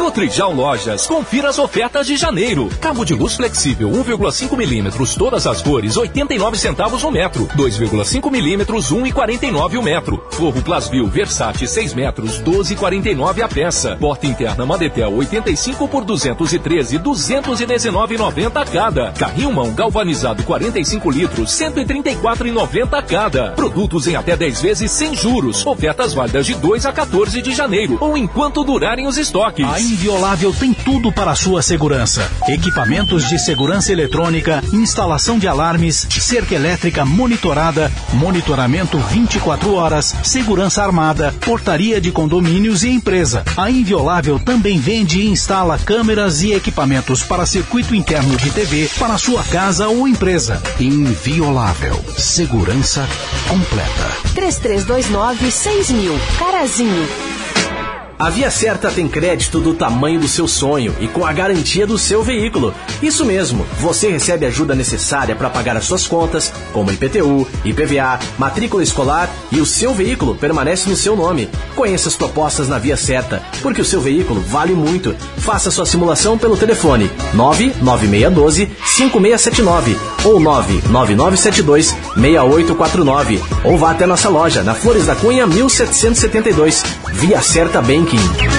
[0.00, 2.70] Cotrijal Lojas, confira as ofertas de janeiro.
[2.80, 7.46] Cabo de luz flexível 1,5 milímetros, todas as cores, 89 centavos o metro.
[7.48, 10.24] 2,5 milímetros, 1,49 o metro.
[10.30, 13.94] Forro Plasvil Versace 6 metros, 12,49 a peça.
[13.96, 19.12] Porta interna Madetel 85 por 213, 219,90 cada.
[19.12, 23.50] Carrinho mão galvanizado 45 litros, 134,90 cada.
[23.50, 25.64] Produtos em até 10 vezes sem juros.
[25.66, 29.89] Ofertas válidas de 2 a 14 de janeiro ou enquanto durarem os estoques.
[29.90, 36.54] Inviolável tem tudo para a sua segurança: equipamentos de segurança eletrônica, instalação de alarmes, cerca
[36.54, 43.42] elétrica monitorada, monitoramento 24 horas, segurança armada, portaria de condomínios e empresa.
[43.56, 49.18] A Inviolável também vende e instala câmeras e equipamentos para circuito interno de TV para
[49.18, 50.62] sua casa ou empresa.
[50.78, 52.00] Inviolável.
[52.16, 53.08] Segurança
[53.48, 54.06] completa.
[54.36, 56.20] 3329 6000.
[56.38, 57.39] Carazinho.
[58.20, 61.96] A Via Certa tem crédito do tamanho do seu sonho e com a garantia do
[61.96, 62.74] seu veículo.
[63.02, 68.20] Isso mesmo, você recebe a ajuda necessária para pagar as suas contas, como IPTU, IPVA,
[68.36, 71.48] matrícula escolar e o seu veículo permanece no seu nome.
[71.74, 75.16] Conheça as propostas na Via Certa, porque o seu veículo vale muito.
[75.38, 84.62] Faça sua simulação pelo telefone 99612 5679 ou 99972 6849 ou vá até nossa loja
[84.62, 86.84] na Flores da Cunha 1772.
[87.14, 87.80] Via Certa
[88.10, 88.50] Banking.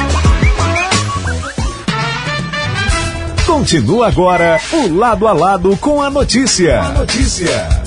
[3.46, 6.82] Continua agora o Lado a Lado com a notícia.
[6.82, 7.82] A notícia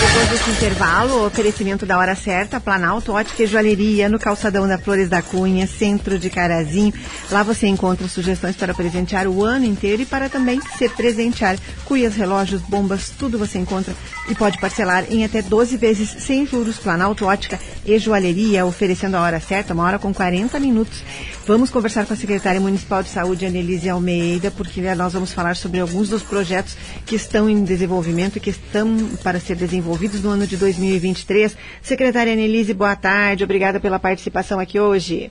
[0.00, 5.08] depois desse intervalo, oferecimento da hora certa, Planalto, Ótica e Joalheria, no calçadão da Flores
[5.08, 6.92] da Cunha, centro de Carazinho.
[7.30, 11.58] Lá você encontra sugestões para presentear o ano inteiro e para também se presentear.
[11.84, 13.94] Cuias, relógios, bombas, tudo você encontra
[14.30, 16.78] e pode parcelar em até 12 vezes sem juros.
[16.78, 21.02] Planalto, Ótica e Joalheria, oferecendo a hora certa, uma hora com 40 minutos.
[21.46, 25.80] Vamos conversar com a secretária municipal de saúde, Anelise Almeida, porque nós vamos falar sobre
[25.80, 30.46] alguns dos projetos que estão em desenvolvimento e que estão para ser desenvolvidos no ano
[30.46, 31.54] de 2023.
[31.82, 33.44] Secretária Anelise, boa tarde.
[33.44, 35.30] Obrigada pela participação aqui hoje.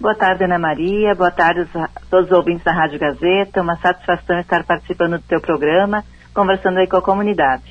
[0.00, 1.14] Boa tarde, Ana Maria.
[1.14, 3.60] Boa tarde a todos os ouvintes da Rádio Gazeta.
[3.60, 7.62] Uma satisfação estar participando do teu programa, conversando aí com a comunidade.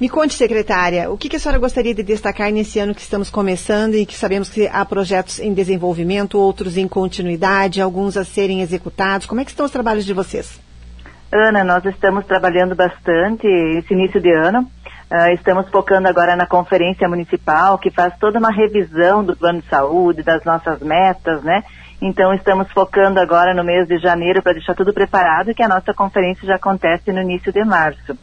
[0.00, 3.94] Me conte, secretária, o que, a senhora gostaria de destacar nesse ano que estamos começando
[3.94, 9.28] e que sabemos que há projetos em desenvolvimento, outros em continuidade, alguns a serem executados.
[9.28, 10.60] Como é que estão os trabalhos de vocês?
[11.32, 14.68] Ana, nós estamos trabalhando bastante esse início de ano.
[15.08, 19.68] Uh, estamos focando agora na conferência municipal, que faz toda uma revisão do plano de
[19.68, 21.62] saúde, das nossas metas, né?
[22.02, 25.94] Então, estamos focando agora no mês de janeiro para deixar tudo preparado, que a nossa
[25.94, 28.18] conferência já acontece no início de março.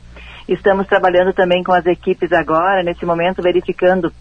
[0.47, 4.11] Estamos trabalhando também com as equipes agora, nesse momento, verificando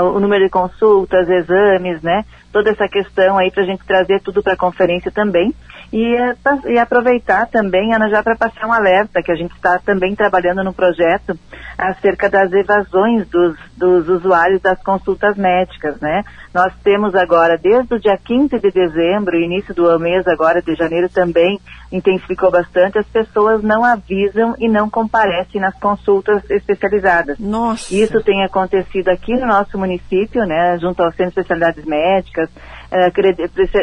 [0.00, 2.24] o número de consultas, exames, né?
[2.52, 5.54] Toda essa questão aí para a gente trazer tudo para a conferência também.
[5.92, 9.78] E, uh, e aproveitar também, Ana, já para passar um alerta, que a gente está
[9.78, 11.38] também trabalhando no projeto
[11.76, 16.24] acerca das evasões dos, dos usuários das consultas médicas, né?
[16.54, 21.08] Nós temos agora, desde o dia 15 de dezembro, início do mês agora de janeiro
[21.08, 21.58] também,
[21.90, 27.38] intensificou bastante, as pessoas não avisam e não comparecem nas consultas especializadas.
[27.38, 27.94] Nossa!
[27.94, 32.48] Isso tem acontecido aqui no nosso município, né, junto ao Centro de Especialidades Médicas,
[32.90, 33.10] eh,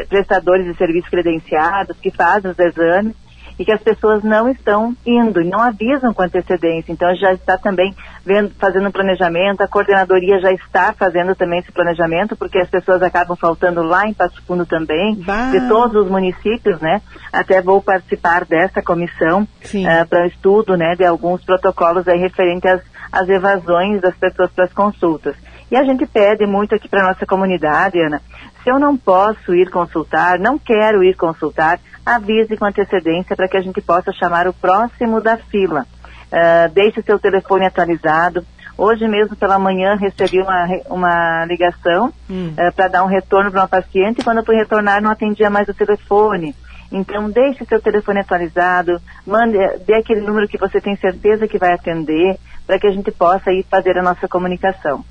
[0.08, 3.16] prestadores de serviços credenciados que fazem os exames
[3.60, 6.94] e que as pessoas não estão indo, não avisam com antecedência.
[6.94, 7.94] Então já está também
[8.26, 13.02] vendo, fazendo um planejamento, a coordenadoria já está fazendo também esse planejamento, porque as pessoas
[13.04, 15.52] acabam faltando lá em Passo Fundo também, bah.
[15.52, 17.02] de todos os municípios, né?
[17.34, 22.82] Até vou participar dessa comissão uh, para estudo, né, de alguns protocolos aí referentes às,
[23.12, 25.36] às evasões das pessoas para as consultas.
[25.72, 28.22] E a gente pede muito aqui para nossa comunidade, Ana,
[28.64, 33.58] se eu não posso ir consultar, não quero ir consultar, avise com antecedência para que
[33.58, 35.86] a gente possa chamar o próximo da fila.
[36.32, 38.46] Uh, deixe seu telefone atualizado.
[38.78, 42.54] Hoje mesmo pela manhã recebi uma, uma ligação hum.
[42.54, 45.50] uh, para dar um retorno para uma paciente e quando eu fui retornar não atendia
[45.50, 46.56] mais o telefone.
[46.92, 51.74] Então, deixe seu telefone atualizado, mande, dê aquele número que você tem certeza que vai
[51.74, 55.04] atender, para que a gente possa ir fazer a nossa comunicação.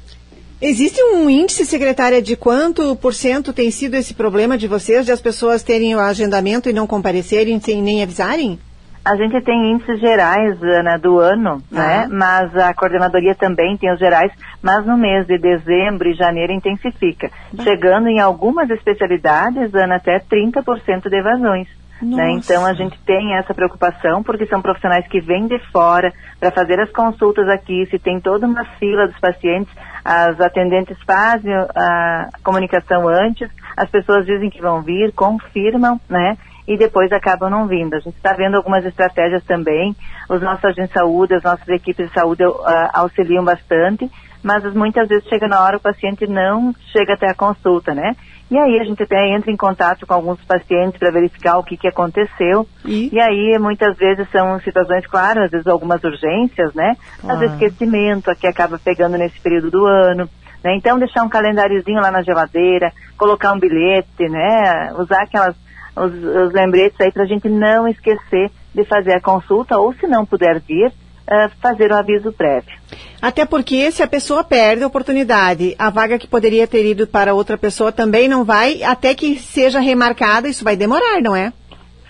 [0.60, 5.12] Existe um índice, secretária, de quanto por cento tem sido esse problema de vocês, de
[5.12, 8.58] as pessoas terem o agendamento e não comparecerem sem nem avisarem?
[9.04, 11.76] A gente tem índices gerais, Ana, do ano, ah.
[11.76, 12.08] né?
[12.10, 17.30] Mas a coordenadoria também tem os gerais, mas no mês de dezembro e janeiro intensifica,
[17.30, 17.62] ah.
[17.62, 21.68] chegando em algumas especialidades, Ana, até 30% de evasões.
[22.00, 22.30] Né?
[22.32, 26.80] Então a gente tem essa preocupação porque são profissionais que vêm de fora para fazer
[26.80, 29.72] as consultas aqui, se tem toda uma fila dos pacientes,
[30.04, 36.36] as atendentes fazem a comunicação antes, as pessoas dizem que vão vir, confirmam, né?
[36.68, 37.94] E depois acabam não vindo.
[37.94, 39.96] A gente está vendo algumas estratégias também.
[40.28, 42.62] Os nossos agentes de saúde, as nossas equipes de saúde uh,
[42.92, 44.06] auxiliam bastante,
[44.42, 48.14] mas muitas vezes chega na hora o paciente não chega até a consulta, né?
[48.50, 51.76] E aí a gente até entra em contato com alguns pacientes para verificar o que,
[51.76, 52.66] que aconteceu.
[52.84, 53.14] E?
[53.14, 53.18] e?
[53.18, 56.96] aí muitas vezes são situações, claro, às vezes algumas urgências, né?
[57.24, 57.36] Às ah.
[57.36, 60.28] vezes esquecimento, que acaba pegando nesse período do ano.
[60.62, 60.76] Né?
[60.76, 64.92] Então deixar um calendáriozinho lá na geladeira, colocar um bilhete, né?
[64.98, 65.56] Usar aquelas
[66.04, 70.06] os, os lembretes aí para a gente não esquecer de fazer a consulta ou se
[70.06, 72.76] não puder vir, uh, fazer o aviso prévio.
[73.20, 77.34] Até porque se a pessoa perde a oportunidade, a vaga que poderia ter ido para
[77.34, 81.52] outra pessoa também não vai, até que seja remarcada, isso vai demorar, não é?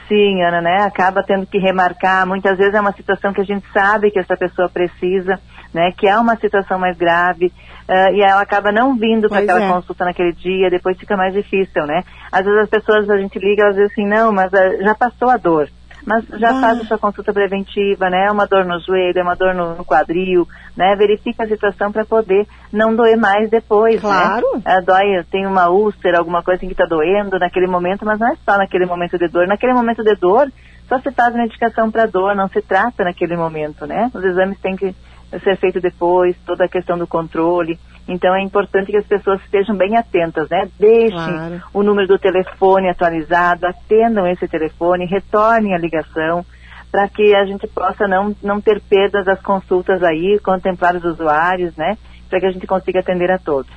[0.09, 0.83] Sim, Ana, né?
[0.85, 2.27] Acaba tendo que remarcar.
[2.27, 5.39] Muitas vezes é uma situação que a gente sabe que essa pessoa precisa,
[5.73, 5.93] né?
[5.97, 7.47] Que é uma situação mais grave.
[7.89, 9.69] Uh, e ela acaba não vindo para aquela é.
[9.69, 12.05] consulta naquele dia, depois fica mais difícil, né?
[12.31, 15.31] Às vezes as pessoas, a gente liga, elas dizem assim, não, mas uh, já passou
[15.31, 15.69] a dor
[16.09, 16.61] mas já ah.
[16.61, 18.27] faz a sua consulta preventiva, né?
[18.29, 20.97] É uma dor no joelho, é uma dor no, no quadril, né?
[20.97, 24.01] Verifica a situação para poder não doer mais depois, né?
[24.01, 24.47] claro.
[24.55, 24.63] né?
[24.65, 28.37] É, dói, tem uma úlcera, alguma coisa que está doendo naquele momento, mas não é
[28.37, 29.47] só naquele momento de dor.
[29.47, 30.51] Naquele momento de dor,
[30.89, 34.11] só se faz medicação para dor, não se trata naquele momento, né?
[34.15, 34.95] Os exames têm que
[35.31, 37.79] ser feitos depois, toda a questão do controle.
[38.09, 40.69] Então é importante que as pessoas estejam bem atentas, né?
[40.79, 41.63] Deixem claro.
[41.75, 46.45] o número do telefone atualizado, atendam esse telefone, retornem a ligação,
[46.91, 51.77] para que a gente possa não, não ter perdas das consultas aí, contemplar os usuários,
[51.77, 51.99] né?
[52.31, 53.71] Para que a gente consiga atender a todos.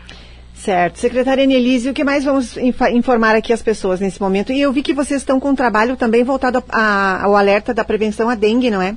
[0.54, 1.00] Certo.
[1.00, 4.54] Secretária Anelise, o que mais vamos informar aqui as pessoas nesse momento?
[4.54, 7.74] E eu vi que vocês estão com um trabalho também voltado a, a, ao alerta
[7.74, 8.96] da prevenção à dengue, não é?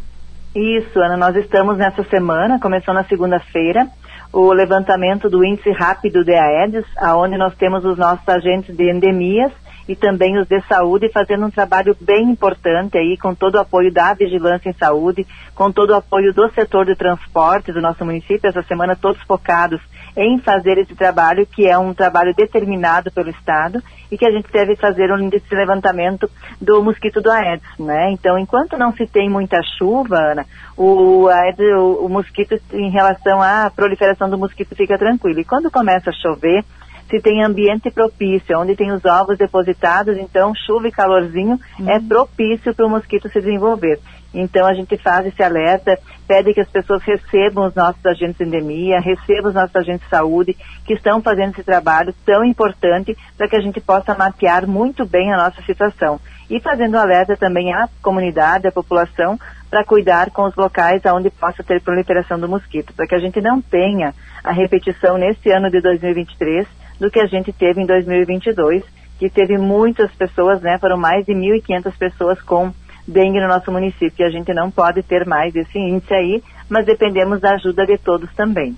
[0.55, 3.89] Isso, Ana, nós estamos nessa semana, começou na segunda-feira,
[4.33, 9.51] o levantamento do índice rápido de Aedes, aonde nós temos os nossos agentes de endemias
[9.89, 13.93] e também os de saúde fazendo um trabalho bem importante aí com todo o apoio
[13.93, 15.27] da vigilância em saúde,
[15.57, 19.81] com todo o apoio do setor de transporte do nosso município, essa semana todos focados
[20.17, 24.51] em fazer esse trabalho, que é um trabalho determinado pelo Estado e que a gente
[24.53, 28.11] deve fazer um índice de levantamento do mosquito do Aedes, né?
[28.12, 30.47] Então, enquanto não se tem muita chuva, Ana,
[30.77, 35.41] o, Aedes, o, o mosquito, em relação à proliferação do mosquito, fica tranquilo.
[35.41, 36.65] E quando começa a chover,
[37.11, 41.91] se tem ambiente propício, onde tem os ovos depositados, então chuva e calorzinho uhum.
[41.91, 44.01] é propício para o mosquito se desenvolver.
[44.35, 48.45] Então a gente faz esse alerta, pede que as pessoas recebam os nossos agentes de
[48.45, 53.49] endemia, recebam os nossos agentes de saúde, que estão fazendo esse trabalho tão importante para
[53.49, 56.20] que a gente possa mapear muito bem a nossa situação.
[56.51, 59.39] E fazendo alerta também à comunidade, à população,
[59.70, 63.41] para cuidar com os locais onde possa ter proliferação do mosquito, para que a gente
[63.41, 64.12] não tenha
[64.43, 66.66] a repetição nesse ano de 2023
[67.01, 68.85] do que a gente teve em 2022,
[69.18, 72.72] que teve muitas pessoas, né, foram mais de 1.500 pessoas com
[73.07, 74.15] dengue no nosso município.
[74.19, 77.99] E a gente não pode ter mais esse índice aí, mas dependemos da ajuda de
[77.99, 78.77] todos também.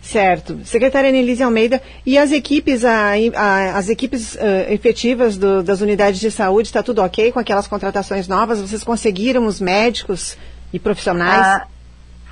[0.00, 0.60] Certo.
[0.64, 6.20] Secretária Nelise Almeida, e as equipes, a, a, as equipes uh, efetivas do, das unidades
[6.20, 8.60] de saúde, está tudo ok com aquelas contratações novas?
[8.60, 10.38] Vocês conseguiram os médicos
[10.72, 11.46] e profissionais?
[11.46, 11.66] Ah,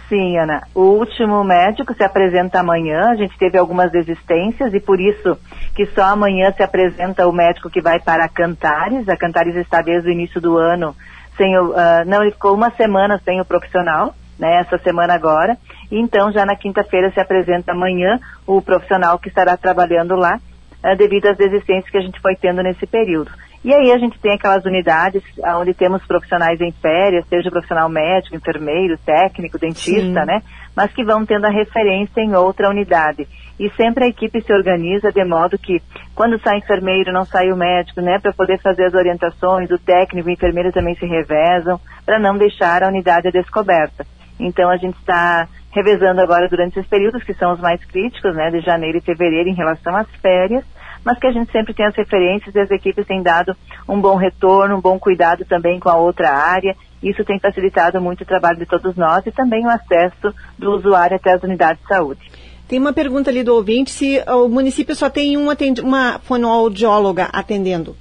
[0.08, 0.62] sim, Ana.
[0.74, 5.36] O último médico se apresenta amanhã, a gente teve algumas desistências e por isso
[5.74, 9.08] que só amanhã se apresenta o médico que vai para Cantares.
[9.08, 10.94] A Cantares está desde o início do ano
[11.36, 15.56] sem o, uh, não, ele ficou uma semana sem o profissional, né, essa semana agora,
[15.90, 20.38] e então já na quinta-feira se apresenta amanhã o profissional que estará trabalhando lá,
[20.84, 23.30] uh, devido às desistências que a gente foi tendo nesse período.
[23.64, 25.22] E aí a gente tem aquelas unidades
[25.58, 30.26] onde temos profissionais em férias, seja profissional médico, enfermeiro, técnico, dentista, Sim.
[30.26, 30.40] né?
[30.76, 33.26] Mas que vão tendo a referência em outra unidade.
[33.58, 35.80] E sempre a equipe se organiza de modo que
[36.14, 38.18] quando sai enfermeiro, não sai o médico, né?
[38.18, 42.36] Para poder fazer as orientações, o técnico e o enfermeiro também se revezam, para não
[42.36, 44.06] deixar a unidade descoberta.
[44.38, 48.50] Então a gente está revezando agora durante esses períodos que são os mais críticos, né?
[48.50, 50.64] De janeiro e fevereiro em relação às férias,
[51.02, 53.56] mas que a gente sempre tem as referências e as equipes têm dado
[53.88, 56.76] um bom retorno, um bom cuidado também com a outra área.
[57.02, 61.16] Isso tem facilitado muito o trabalho de todos nós e também o acesso do usuário
[61.16, 62.20] até as unidades de saúde.
[62.68, 67.96] Tem uma pergunta ali do ouvinte se o município só tem uma, uma fonoaudióloga atendendo.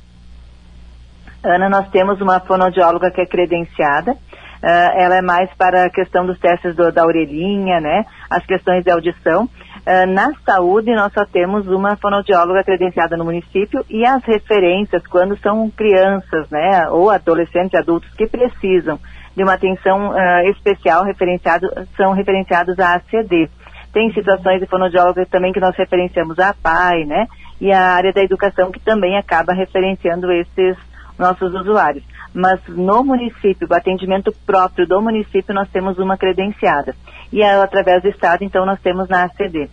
[1.44, 4.14] Ana, nós temos uma fonoaudióloga que é credenciada.
[4.14, 8.04] Uh, ela é mais para a questão dos testes do, da orelhinha, né?
[8.28, 9.44] As questões de audição.
[9.44, 15.38] Uh, na saúde, nós só temos uma fonoaudióloga credenciada no município e as referências, quando
[15.38, 16.90] são crianças, né?
[16.90, 19.00] Ou adolescentes, adultos que precisam
[19.36, 23.48] de uma atenção uh, especial referenciado, são referenciados à ACD.
[23.96, 27.28] Tem situações de fonoaudióloga também que nós referenciamos à PAI, né?
[27.62, 30.76] E a área da educação que também acaba referenciando esses
[31.18, 32.04] nossos usuários.
[32.34, 36.94] Mas no município, o atendimento próprio do município, nós temos uma credenciada.
[37.32, 39.70] E através do Estado, então, nós temos na ACD.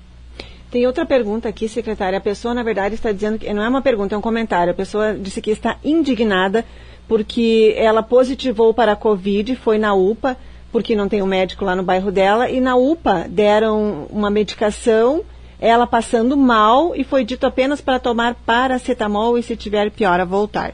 [0.70, 2.16] Tem outra pergunta aqui, secretária.
[2.16, 4.70] A pessoa, na verdade, está dizendo que não é uma pergunta, é um comentário.
[4.70, 6.64] A pessoa disse que está indignada
[7.08, 10.36] porque ela positivou para a Covid, foi na UPA,
[10.72, 15.22] porque não tem um médico lá no bairro dela, e na UPA deram uma medicação,
[15.60, 20.24] ela passando mal, e foi dito apenas para tomar paracetamol e se tiver pior a
[20.24, 20.72] voltar.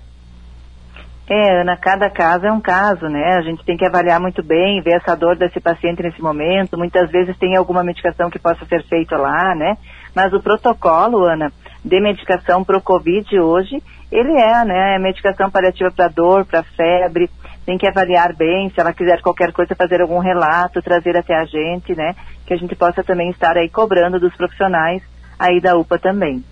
[1.31, 3.37] É, Ana, cada caso é um caso, né?
[3.37, 6.79] A gente tem que avaliar muito bem, ver essa dor desse paciente nesse momento.
[6.79, 9.77] Muitas vezes tem alguma medicação que possa ser feita lá, né?
[10.15, 11.53] Mas o protocolo, Ana,
[11.85, 14.97] de medicação para o Covid hoje, ele é, né?
[14.97, 17.29] É medicação paliativa para dor, para febre.
[17.69, 21.45] Tem que avaliar bem, se ela quiser qualquer coisa, fazer algum relato, trazer até a
[21.45, 22.15] gente, né?
[22.47, 25.03] Que a gente possa também estar aí cobrando dos profissionais
[25.39, 26.43] aí da UPA também.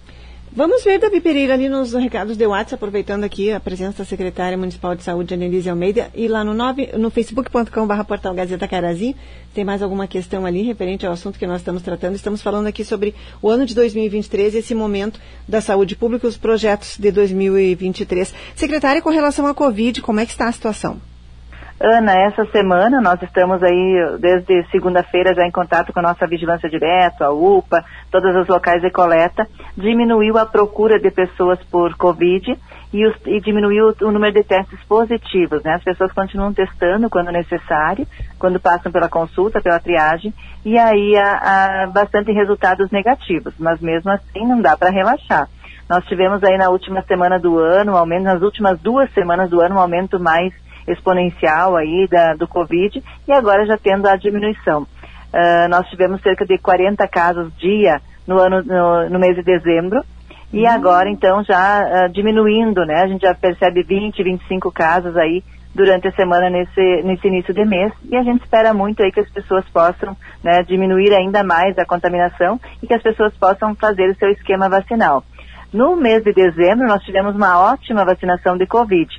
[0.52, 4.56] Vamos ver, Davi Pereira, ali nos recados de WhatsApp, aproveitando aqui a presença da secretária
[4.56, 9.14] municipal de saúde, Annelise Almeida, e lá no, no facebook.com.br portal Gazeta Carazinho,
[9.52, 12.14] tem mais alguma questão ali referente ao assunto que nós estamos tratando.
[12.14, 16.38] Estamos falando aqui sobre o ano de 2023 e esse momento da saúde pública, os
[16.38, 18.32] projetos de 2023.
[18.54, 20.98] Secretária, com relação à Covid, como é que está a situação?
[21.78, 26.70] Ana, essa semana nós estamos aí desde segunda-feira já em contato com a nossa vigilância
[26.70, 29.46] direto, a UPA, todos os locais de coleta.
[29.76, 32.58] Diminuiu a procura de pessoas por Covid
[32.94, 35.62] e, os, e diminuiu o, o, número de testes positivos.
[35.62, 35.74] Né?
[35.74, 38.06] As pessoas continuam testando quando necessário,
[38.38, 40.32] quando passam pela consulta, pela triagem,
[40.64, 45.46] e aí há, há bastante resultados negativos, mas mesmo assim não dá para relaxar.
[45.90, 49.60] Nós tivemos aí na última semana do ano, ao menos nas últimas duas semanas do
[49.60, 50.52] ano, um aumento mais
[50.86, 54.82] exponencial aí da, do Covid e agora já tendo a diminuição.
[54.82, 60.02] Uh, nós tivemos cerca de 40 casos dia no ano no, no mês de dezembro
[60.52, 60.70] e uhum.
[60.70, 63.02] agora então já uh, diminuindo, né?
[63.02, 65.42] A gente já percebe 20, 25 casos aí
[65.74, 69.20] durante a semana nesse, nesse início de mês e a gente espera muito aí que
[69.20, 74.08] as pessoas possam né, diminuir ainda mais a contaminação e que as pessoas possam fazer
[74.08, 75.22] o seu esquema vacinal.
[75.72, 79.10] No mês de dezembro nós tivemos uma ótima vacinação de Covid.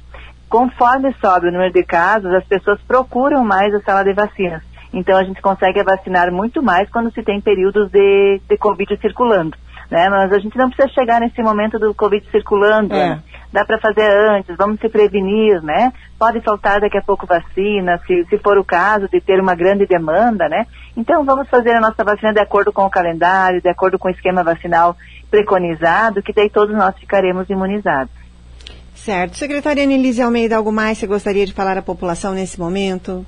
[0.50, 4.64] Conforme sobe o número de casos, as pessoas procuram mais a sala de vacinas.
[4.94, 9.58] Então a gente consegue vacinar muito mais quando se tem períodos de, de Covid circulando.
[9.92, 10.10] Né?
[10.10, 12.94] Mas a gente não precisa chegar nesse momento do Covid circulando.
[12.94, 13.10] É.
[13.10, 13.24] Né?
[13.52, 15.94] Dá para fazer antes, vamos se prevenir, né?
[16.20, 19.86] Pode faltar daqui a pouco vacina, se, se for o caso de ter uma grande
[19.86, 20.66] demanda, né?
[20.98, 24.12] Então vamos fazer a nossa vacina de acordo com o calendário, de acordo com o
[24.12, 24.98] esquema vacinal
[25.32, 28.12] preconizado, que daí todos nós ficaremos imunizados.
[29.08, 29.38] Certo.
[29.38, 33.26] Secretária Anelise Almeida, algo mais você gostaria de falar à população nesse momento?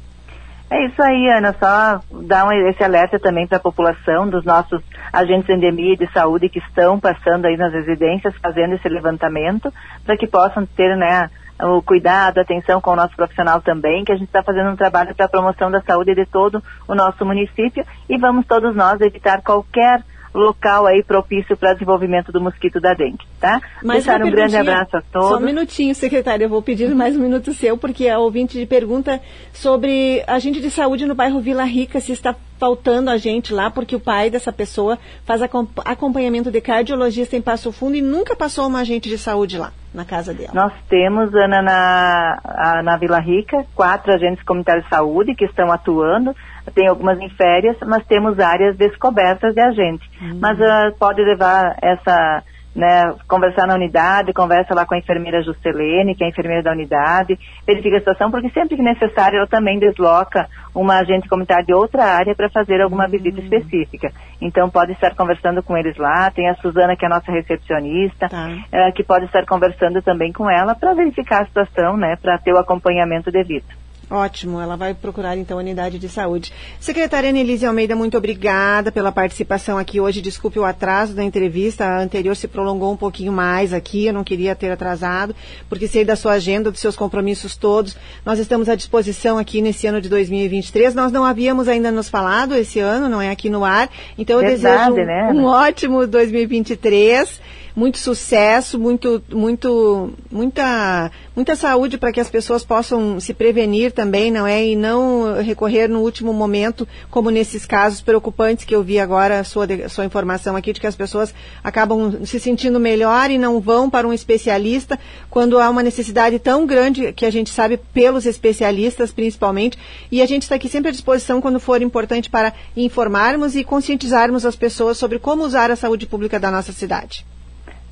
[0.70, 1.56] É isso aí, Ana.
[1.58, 6.12] Só dar um, esse alerta também para a população dos nossos agentes de endemia de
[6.12, 9.74] saúde que estão passando aí nas residências, fazendo esse levantamento,
[10.04, 11.30] para que possam ter, né,
[11.64, 14.76] o cuidado, a atenção com o nosso profissional também, que a gente está fazendo um
[14.76, 19.00] trabalho para a promoção da saúde de todo o nosso município e vamos todos nós
[19.00, 20.04] evitar qualquer
[20.34, 23.62] local aí propício para desenvolvimento do mosquito da dengue, tá?
[23.84, 25.30] Mas Deixar um grande abraço a todos.
[25.30, 29.22] Só um minutinho, secretária, eu vou pedir mais um minuto seu, porque a ouvinte pergunta
[29.54, 33.96] sobre agente de saúde no bairro Vila Rica, se está faltando a gente lá, porque
[33.96, 38.82] o pai dessa pessoa faz acompanhamento de cardiologista em Passo Fundo e nunca passou uma
[38.82, 40.52] agente de saúde lá, na casa dela.
[40.54, 46.36] Nós temos, Ana, na, na Vila Rica, quatro agentes comunitários de saúde que estão atuando,
[46.70, 50.10] tem algumas em férias, mas temos áreas descobertas de agente.
[50.22, 50.40] Uhum.
[50.42, 52.44] Mas uh, pode levar essa,
[52.76, 56.72] né, conversar na unidade, conversa lá com a enfermeira Juscelene, que é a enfermeira da
[56.72, 61.74] unidade, verifica a situação, porque sempre que necessário ela também desloca uma agente comunitária de
[61.74, 63.12] outra área para fazer alguma uhum.
[63.12, 64.12] visita específica.
[64.42, 68.30] Então pode estar conversando com eles lá, tem a Suzana, que é a nossa recepcionista,
[68.30, 68.48] tá.
[68.48, 72.54] uh, que pode estar conversando também com ela para verificar a situação, né, para ter
[72.54, 73.89] o acompanhamento devido.
[74.10, 76.52] Ótimo, ela vai procurar então a unidade de saúde.
[76.80, 80.20] Secretária Nelise Almeida, muito obrigada pela participação aqui hoje.
[80.20, 84.24] Desculpe o atraso da entrevista, a anterior se prolongou um pouquinho mais aqui, eu não
[84.24, 85.36] queria ter atrasado,
[85.70, 87.96] porque sei da sua agenda, dos seus compromissos todos.
[88.26, 90.96] Nós estamos à disposição aqui nesse ano de 2023.
[90.96, 93.90] Nós não havíamos ainda nos falado esse ano, não é aqui no ar.
[94.18, 95.32] Então eu Verdade, desejo né?
[95.34, 103.20] um ótimo 2023 muito sucesso, muito, muito, muita, muita saúde para que as pessoas possam
[103.20, 104.66] se prevenir também, não é?
[104.66, 109.44] E não recorrer no último momento, como nesses casos preocupantes que eu vi agora, a
[109.44, 113.90] sua, sua informação aqui, de que as pessoas acabam se sentindo melhor e não vão
[113.90, 115.00] para um especialista
[115.30, 119.78] quando há uma necessidade tão grande que a gente sabe pelos especialistas, principalmente.
[120.12, 124.46] E a gente está aqui sempre à disposição quando for importante para informarmos e conscientizarmos
[124.46, 127.26] as pessoas sobre como usar a saúde pública da nossa cidade.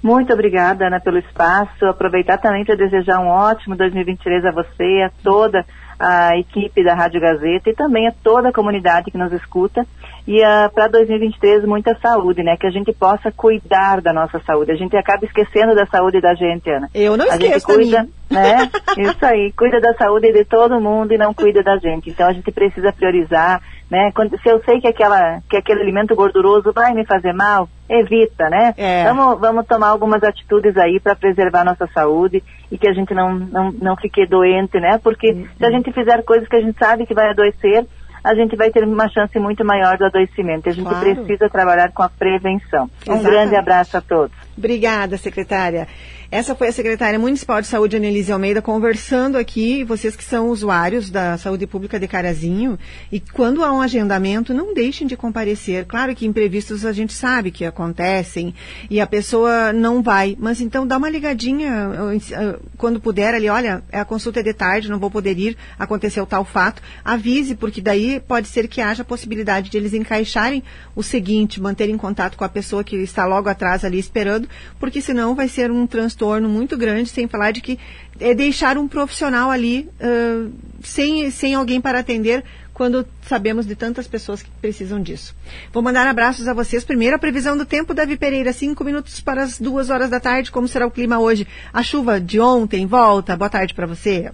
[0.07, 1.85] Muito obrigada, Ana, pelo espaço.
[1.85, 5.65] Aproveitar também para desejar um ótimo 2023 a você, a toda
[5.99, 9.85] a equipe da Rádio Gazeta e também a toda a comunidade que nos escuta.
[10.25, 12.55] E uh, para 2023, muita saúde, né?
[12.55, 14.71] Que a gente possa cuidar da nossa saúde.
[14.71, 16.89] A gente acaba esquecendo da saúde da gente, Ana.
[16.95, 18.69] Eu não a esqueço gente cuida, né?
[18.97, 22.09] Isso aí, cuida da saúde de todo mundo e não cuida da gente.
[22.09, 24.11] Então a gente precisa priorizar, né?
[24.13, 28.49] Quando, se eu sei que, aquela, que aquele alimento gorduroso vai me fazer mal, evita,
[28.49, 28.73] né?
[28.77, 29.03] É.
[29.05, 33.33] Vamos, vamos tomar algumas atitudes aí para preservar nossa saúde e que a gente não,
[33.33, 34.99] não, não fique doente, né?
[35.01, 35.47] Porque Uhum.
[35.57, 37.85] se a gente fizer coisas que a gente sabe que vai adoecer,
[38.23, 40.67] a gente vai ter uma chance muito maior do adoecimento.
[40.67, 41.15] A gente Claro.
[41.15, 42.85] precisa trabalhar com a prevenção.
[43.07, 43.23] Um Exatamente.
[43.23, 44.35] grande abraço a todos.
[44.57, 45.87] Obrigada, secretária.
[46.29, 51.09] Essa foi a secretária municipal de saúde, Anelise Almeida, conversando aqui, vocês que são usuários
[51.09, 52.77] da saúde pública de Carazinho,
[53.09, 55.85] e quando há um agendamento, não deixem de comparecer.
[55.85, 58.53] Claro que imprevistos a gente sabe que acontecem
[58.89, 61.91] e a pessoa não vai, mas então dá uma ligadinha
[62.31, 66.25] eh, quando puder ali, olha, a consulta é de tarde, não vou poder ir, aconteceu
[66.25, 70.61] tal fato, avise, porque daí pode ser que haja a possibilidade de eles encaixarem
[70.93, 75.33] o seguinte, manterem contato com a pessoa que está logo atrás ali esperando, porque senão
[75.33, 75.87] vai ser um
[76.17, 77.79] transtorno muito grande, sem falar de que
[78.19, 80.51] é deixar um profissional ali uh,
[80.81, 82.43] sem, sem alguém para atender
[82.73, 85.35] quando sabemos de tantas pessoas que precisam disso.
[85.71, 86.83] Vou mandar abraços a vocês.
[86.83, 90.51] Primeiro, a previsão do tempo, Davi Pereira, cinco minutos para as duas horas da tarde.
[90.51, 91.47] Como será o clima hoje?
[91.73, 93.35] A chuva de ontem volta.
[93.35, 94.31] Boa tarde para você.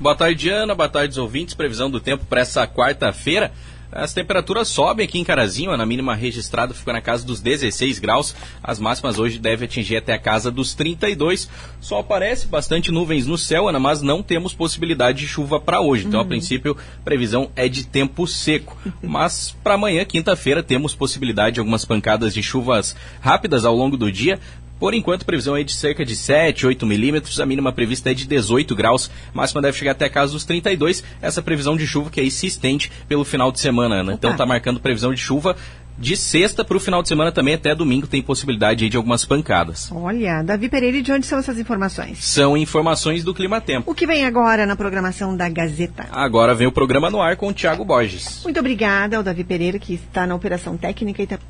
[0.00, 0.74] Boa tarde, Ana.
[0.74, 1.54] Boa tarde, ouvintes.
[1.54, 3.52] Previsão do tempo para essa quarta-feira.
[3.94, 8.34] As temperaturas sobem aqui em Carazinho, na mínima registrada fica na casa dos 16 graus.
[8.60, 11.48] As máximas hoje devem atingir até a casa dos 32.
[11.80, 16.06] Só aparece bastante nuvens no céu, Ana, mas não temos possibilidade de chuva para hoje.
[16.06, 18.76] Então, a princípio, previsão é de tempo seco.
[19.00, 24.10] Mas para amanhã, quinta-feira, temos possibilidade de algumas pancadas de chuvas rápidas ao longo do
[24.10, 24.40] dia.
[24.78, 28.14] Por enquanto, a previsão é de cerca de 7, 8 milímetros, a mínima prevista é
[28.14, 31.04] de 18 graus, máxima deve chegar até a casa dos 32.
[31.22, 34.14] Essa previsão de chuva que aí se estende pelo final de semana, Ana.
[34.14, 35.56] Então tá marcando previsão de chuva
[35.98, 39.24] de sexta para o final de semana também, até domingo tem possibilidade aí de algumas
[39.24, 39.90] pancadas.
[39.92, 42.24] Olha, Davi Pereira, de onde são essas informações?
[42.24, 43.90] São informações do Clima Tempo.
[43.90, 46.06] O que vem agora na programação da Gazeta?
[46.10, 48.40] Agora vem o programa no ar com o Thiago Borges.
[48.42, 51.46] Muito obrigada ao Davi Pereira, que está na operação técnica e também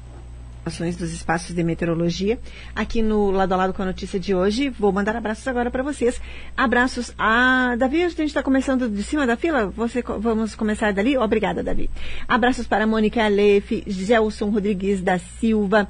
[0.65, 2.39] informações dos espaços de meteorologia.
[2.75, 5.83] Aqui no Lado a Lado com a notícia de hoje, vou mandar abraços agora para
[5.83, 6.19] vocês.
[6.57, 11.19] Abraços a Davi, a gente está começando de cima da fila, Você, vamos começar dali?
[11.19, 11.91] Obrigada, Davi.
[12.27, 15.87] Abraços para Mônica Alefe, Gelson Rodrigues da Silva,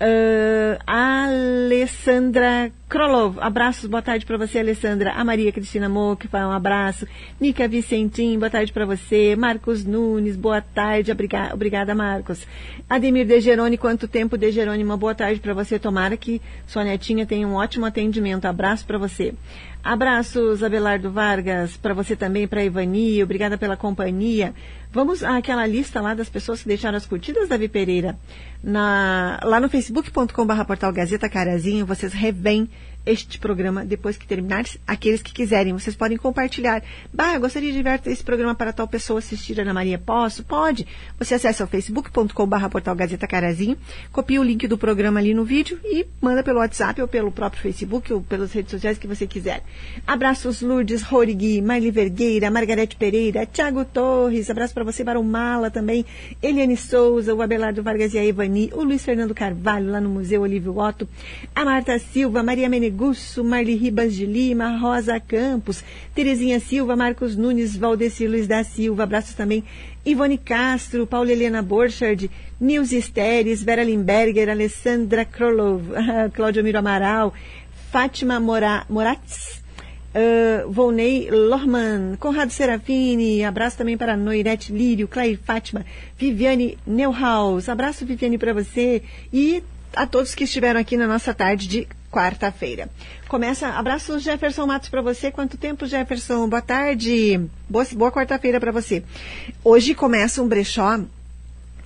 [0.00, 5.12] uh, Alessandra Krolov, abraços, boa tarde para você, Alessandra.
[5.12, 7.04] A Maria Cristina Moque, um abraço.
[7.40, 9.34] Nica Vicentim, boa tarde para você.
[9.34, 11.10] Marcos Nunes, boa tarde.
[11.10, 12.46] Obrigada, obrigada Marcos.
[12.88, 14.84] Ademir De Geroni, quanto tempo, De Geroni?
[14.84, 15.80] Uma boa tarde para você.
[15.80, 18.44] Tomara que sua netinha tenha um ótimo atendimento.
[18.44, 19.34] Abraço para você.
[19.86, 23.22] Abraços, Abelardo Vargas, para você também, para Ivani.
[23.22, 24.52] Obrigada pela companhia.
[24.90, 28.18] Vamos àquela lista lá das pessoas que deixaram as curtidas, Davi Pereira.
[28.60, 32.68] Na, lá no facebook.com.br portal Gazeta Carazinho, vocês revêm
[33.06, 34.64] este programa depois que terminar.
[34.86, 36.82] Aqueles que quiserem, vocês podem compartilhar.
[37.12, 39.98] Bah, gostaria de ver esse programa para tal pessoa assistir, Ana Maria.
[39.98, 40.44] Posso?
[40.44, 40.86] Pode.
[41.18, 43.76] Você acessa o facebook.com.br portal Gazeta Carazinho,
[44.10, 47.62] copia o link do programa ali no vídeo e manda pelo WhatsApp ou pelo próprio
[47.62, 49.62] Facebook ou pelas redes sociais que você quiser.
[50.06, 56.04] Abraços Lourdes Horigui, Marli Vergueira, Margarete Pereira, Thiago Torres, abraço para você, Barão Mala também,
[56.42, 60.42] Eliane Souza, o Abelardo Vargas e a Evani, o Luiz Fernando Carvalho lá no Museu
[60.42, 61.08] Olívio Otto,
[61.54, 65.84] a Marta Silva, Maria Menegusso, Marli Ribas de Lima, Rosa Campos,
[66.14, 69.62] Terezinha Silva, Marcos Nunes, Valdeci Luiz da Silva, abraços também
[70.04, 75.82] Ivone Castro, Paula Helena Borchardt, Nilce Steres, Vera Limberger, Alessandra Krolov,
[76.32, 77.34] Cláudio Miro Amaral,
[77.92, 79.64] Fátima Mora, Moratz,
[80.16, 85.84] Uh, Volney Lorman, Conrado Serafini, abraço também para Noirete Lírio, Claire Fátima,
[86.16, 89.62] Viviane Neuhaus, abraço Viviane para você e
[89.96, 92.88] a todos que estiveram aqui na nossa tarde de quarta-feira.
[93.28, 95.30] Começa, abraço Jefferson Matos para você.
[95.30, 96.48] Quanto tempo, Jefferson?
[96.48, 97.40] Boa tarde.
[97.68, 99.02] Boa, boa quarta-feira para você.
[99.64, 101.00] Hoje começa um brechó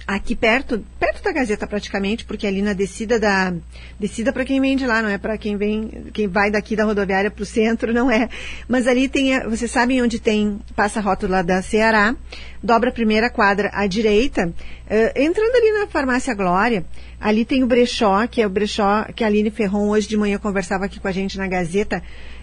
[0.06, 3.52] aqui perto, perto da Gazeta praticamente, porque ali na descida da
[3.98, 6.84] descida para quem vem de lá, não é para quem vem, quem vai daqui da
[6.84, 8.28] rodoviária para o centro, não é.
[8.68, 12.16] Mas ali tem, vocês sabem onde tem passa a rótula da Ceará,
[12.62, 16.84] dobra a primeira quadra à direita, uh, entrando ali na farmácia Glória,
[17.20, 20.38] ali tem o brechó, que é o brechó que a Aline Ferron hoje de manhã
[20.38, 22.02] conversava aqui com a gente na Gazeta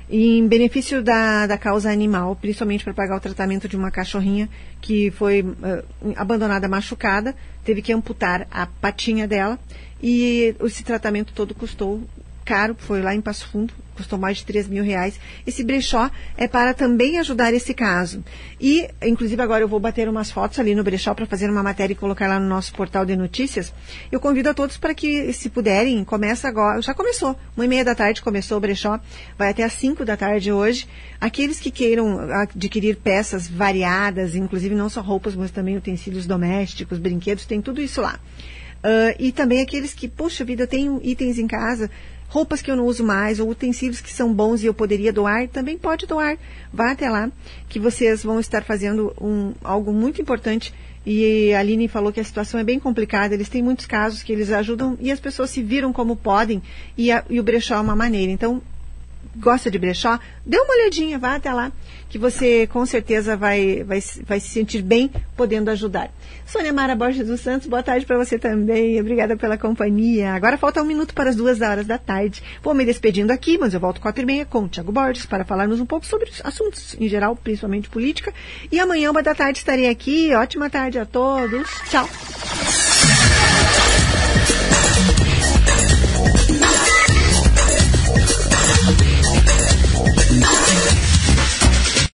[0.09, 4.49] em benefício da, da causa animal, principalmente para pagar o tratamento de uma cachorrinha
[4.79, 5.83] que foi uh,
[6.15, 9.59] abandonada machucada, teve que amputar a patinha dela
[10.01, 12.01] e esse tratamento todo custou
[12.47, 15.19] caro, foi lá em Passo Fundo, custou mais de 3 mil reais.
[15.45, 18.23] Esse brechó é para também ajudar esse caso.
[18.61, 21.91] E, inclusive, agora eu vou bater umas fotos ali no brechó para fazer uma matéria
[21.91, 23.73] e colocar lá no nosso portal de notícias.
[24.09, 26.81] Eu convido a todos para que, se puderem, começa agora.
[26.81, 27.35] Já começou.
[27.55, 28.97] Uma e meia da tarde começou o brechó.
[29.37, 30.87] Vai até às cinco da tarde hoje.
[31.19, 37.45] Aqueles que queiram adquirir peças variadas, inclusive não só roupas, mas também utensílios domésticos, brinquedos,
[37.45, 38.17] tem tudo isso lá.
[38.77, 41.89] Uh, e também aqueles que, puxa vida, tenho itens em casa,
[42.27, 45.47] roupas que eu não uso mais, ou utensílios que são bons e eu poderia doar,
[45.47, 46.37] também pode doar.
[46.71, 47.31] Vá até lá,
[47.69, 50.73] que vocês vão estar fazendo um, algo muito importante.
[51.05, 54.33] E a Aline falou que a situação é bem complicada, eles têm muitos casos que
[54.33, 56.61] eles ajudam e as pessoas se viram como podem
[56.97, 58.29] e, a, e o brechó é uma maneira.
[58.29, 58.61] Então,
[59.39, 61.71] gosta de brechó, dê uma olhadinha, vá até lá,
[62.09, 66.09] que você com certeza vai, vai, vai se sentir bem podendo ajudar.
[66.45, 68.99] Sônia Mara Borges dos Santos, boa tarde para você também.
[68.99, 70.33] Obrigada pela companhia.
[70.33, 72.41] Agora falta um minuto para as duas horas da tarde.
[72.63, 75.43] Vou me despedindo aqui, mas eu volto quatro e meia com o Tiago Borges para
[75.43, 78.33] falarmos um pouco sobre assuntos em geral, principalmente política.
[78.71, 80.33] E amanhã, uma da tarde, estarei aqui.
[80.33, 81.67] Ótima tarde a todos.
[81.89, 82.07] Tchau.